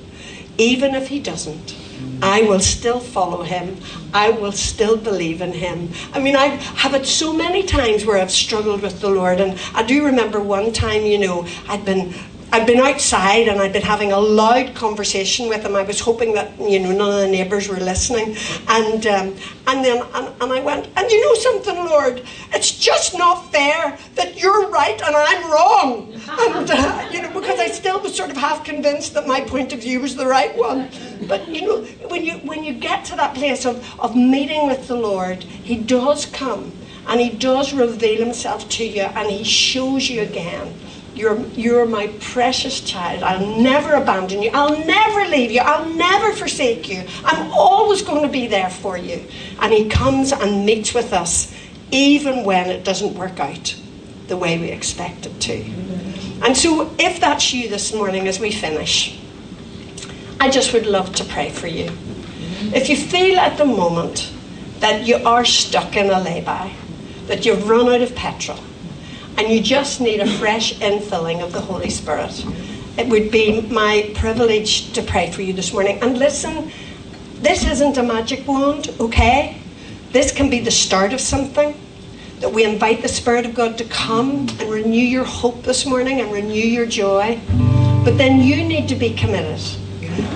Even 0.58 0.96
if 0.96 1.06
he 1.06 1.20
doesn't, 1.20 1.76
I 2.20 2.42
will 2.42 2.58
still 2.58 2.98
follow 2.98 3.42
him. 3.42 3.76
I 4.12 4.30
will 4.30 4.50
still 4.50 4.96
believe 4.96 5.40
in 5.40 5.52
him. 5.52 5.90
I 6.12 6.18
mean, 6.18 6.34
I 6.34 6.46
have 6.82 6.94
it 6.94 7.06
so 7.06 7.32
many 7.32 7.62
times 7.62 8.04
where 8.04 8.18
I've 8.18 8.32
struggled 8.32 8.82
with 8.82 9.00
the 9.00 9.10
Lord. 9.10 9.40
And 9.40 9.58
I 9.74 9.84
do 9.84 10.04
remember 10.04 10.40
one 10.40 10.72
time, 10.72 11.02
you 11.02 11.18
know, 11.18 11.46
I'd 11.68 11.84
been 11.84 12.14
I'd 12.54 12.66
been 12.66 12.80
outside 12.80 13.48
and 13.48 13.62
I'd 13.62 13.72
been 13.72 13.80
having 13.80 14.12
a 14.12 14.20
loud 14.20 14.74
conversation 14.74 15.48
with 15.48 15.64
him. 15.64 15.74
I 15.74 15.84
was 15.84 16.00
hoping 16.00 16.34
that 16.34 16.52
you 16.60 16.80
know 16.80 16.92
none 16.92 17.10
of 17.10 17.20
the 17.20 17.28
neighbours 17.28 17.66
were 17.66 17.78
listening, 17.78 18.36
and 18.68 19.06
um, 19.06 19.34
and 19.68 19.82
then 19.82 20.06
and, 20.12 20.28
and 20.38 20.52
I 20.52 20.60
went, 20.60 20.86
and 20.94 21.10
you 21.10 21.18
know 21.24 21.34
something, 21.34 21.76
Lord, 21.76 22.22
it's 22.52 22.78
just 22.78 23.16
not 23.16 23.50
fair 23.50 23.96
that 24.16 24.38
you're 24.38 24.68
right 24.68 25.00
and 25.00 25.16
I'm 25.16 25.50
wrong, 25.50 26.12
and 26.12 26.70
uh, 26.70 27.08
you 27.10 27.22
know 27.22 27.32
because 27.32 27.58
I 27.58 27.68
still 27.68 27.98
was 28.00 28.14
sort 28.14 28.28
of 28.28 28.36
half 28.36 28.64
convinced 28.64 29.14
that 29.14 29.26
my 29.26 29.40
point 29.40 29.72
of 29.72 29.80
view 29.80 30.00
was 30.00 30.14
the 30.14 30.26
right 30.26 30.54
one. 30.54 30.90
But 31.26 31.48
you 31.48 31.62
know 31.62 31.80
when 32.08 32.22
you 32.22 32.34
when 32.40 32.64
you 32.64 32.74
get 32.74 33.06
to 33.06 33.16
that 33.16 33.34
place 33.34 33.64
of 33.64 33.98
of 33.98 34.14
meeting 34.14 34.66
with 34.66 34.88
the 34.88 34.96
Lord, 34.96 35.42
He 35.42 35.76
does 35.76 36.26
come 36.26 36.70
and 37.08 37.18
He 37.18 37.30
does 37.30 37.72
reveal 37.72 38.22
Himself 38.22 38.68
to 38.76 38.84
you, 38.84 39.04
and 39.04 39.30
He 39.30 39.42
shows 39.42 40.10
you 40.10 40.20
again 40.20 40.74
you're, 41.14 41.38
you're 41.48 41.86
my 41.86 42.08
precious 42.20 42.80
child. 42.80 43.22
I'll 43.22 43.60
never 43.60 43.94
abandon 43.94 44.42
you. 44.42 44.50
I'll 44.52 44.84
never 44.84 45.26
leave 45.26 45.50
you. 45.50 45.60
I'll 45.60 45.88
never 45.94 46.32
forsake 46.32 46.88
you. 46.88 47.04
I'm 47.24 47.50
always 47.52 48.02
going 48.02 48.22
to 48.22 48.28
be 48.28 48.46
there 48.46 48.70
for 48.70 48.96
you. 48.96 49.26
And 49.60 49.72
He 49.72 49.88
comes 49.88 50.32
and 50.32 50.64
meets 50.64 50.94
with 50.94 51.12
us, 51.12 51.54
even 51.90 52.44
when 52.44 52.70
it 52.70 52.84
doesn't 52.84 53.14
work 53.14 53.40
out 53.40 53.76
the 54.28 54.36
way 54.36 54.58
we 54.58 54.70
expect 54.70 55.26
it 55.26 55.40
to. 55.40 55.62
And 56.44 56.56
so, 56.56 56.90
if 56.98 57.20
that's 57.20 57.52
you 57.52 57.68
this 57.68 57.94
morning 57.94 58.26
as 58.26 58.40
we 58.40 58.50
finish, 58.50 59.18
I 60.40 60.50
just 60.50 60.72
would 60.72 60.86
love 60.86 61.14
to 61.16 61.24
pray 61.24 61.50
for 61.50 61.68
you. 61.68 61.90
If 62.74 62.88
you 62.88 62.96
feel 62.96 63.38
at 63.38 63.58
the 63.58 63.64
moment 63.64 64.32
that 64.80 65.06
you 65.06 65.16
are 65.16 65.44
stuck 65.44 65.94
in 65.94 66.10
a 66.10 66.20
lay-by, 66.20 66.72
that 67.26 67.46
you've 67.46 67.68
run 67.68 67.88
out 67.88 68.00
of 68.00 68.14
petrol, 68.16 68.58
and 69.38 69.48
you 69.48 69.60
just 69.60 70.00
need 70.00 70.20
a 70.20 70.38
fresh 70.38 70.74
infilling 70.78 71.42
of 71.42 71.52
the 71.52 71.60
Holy 71.60 71.90
Spirit, 71.90 72.44
it 72.98 73.08
would 73.08 73.30
be 73.30 73.62
my 73.62 74.12
privilege 74.14 74.92
to 74.92 75.02
pray 75.02 75.30
for 75.30 75.42
you 75.42 75.52
this 75.52 75.72
morning. 75.72 75.98
And 76.02 76.18
listen, 76.18 76.70
this 77.36 77.66
isn't 77.66 77.96
a 77.96 78.02
magic 78.02 78.46
wand, 78.46 78.94
okay? 79.00 79.60
This 80.12 80.30
can 80.30 80.50
be 80.50 80.60
the 80.60 80.70
start 80.70 81.12
of 81.12 81.20
something. 81.20 81.74
That 82.40 82.52
we 82.52 82.64
invite 82.64 83.02
the 83.02 83.08
Spirit 83.08 83.46
of 83.46 83.54
God 83.54 83.78
to 83.78 83.84
come 83.84 84.48
and 84.48 84.62
renew 84.62 84.98
your 84.98 85.24
hope 85.24 85.62
this 85.62 85.86
morning 85.86 86.20
and 86.20 86.32
renew 86.32 86.54
your 86.54 86.86
joy. 86.86 87.40
But 88.04 88.18
then 88.18 88.40
you 88.40 88.64
need 88.64 88.88
to 88.88 88.96
be 88.96 89.14
committed 89.14 89.60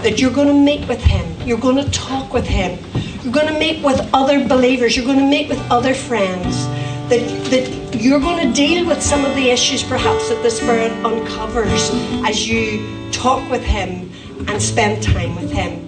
that 0.02 0.20
you're 0.20 0.32
going 0.32 0.48
to 0.48 0.54
meet 0.54 0.88
with 0.88 1.02
Him, 1.02 1.26
you're 1.46 1.58
going 1.58 1.84
to 1.84 1.90
talk 1.90 2.32
with 2.32 2.46
Him, 2.46 2.78
you're 3.22 3.32
going 3.32 3.52
to 3.52 3.58
meet 3.58 3.84
with 3.84 4.08
other 4.14 4.46
believers, 4.46 4.96
you're 4.96 5.04
going 5.04 5.18
to 5.18 5.26
meet 5.26 5.48
with 5.48 5.60
other 5.70 5.94
friends 5.94 6.66
that, 7.08 7.50
that 7.50 7.94
you're 7.94 8.20
going 8.20 8.46
to 8.46 8.52
deal 8.52 8.86
with 8.86 9.02
some 9.02 9.24
of 9.24 9.34
the 9.36 9.50
issues 9.50 9.82
perhaps 9.82 10.28
that 10.28 10.42
the 10.42 10.50
Spirit 10.50 10.90
uncovers 11.04 11.90
as 12.24 12.48
you 12.48 13.10
talk 13.12 13.48
with 13.50 13.62
Him 13.62 14.10
and 14.48 14.60
spend 14.60 15.02
time 15.02 15.36
with 15.36 15.50
Him. 15.50 15.85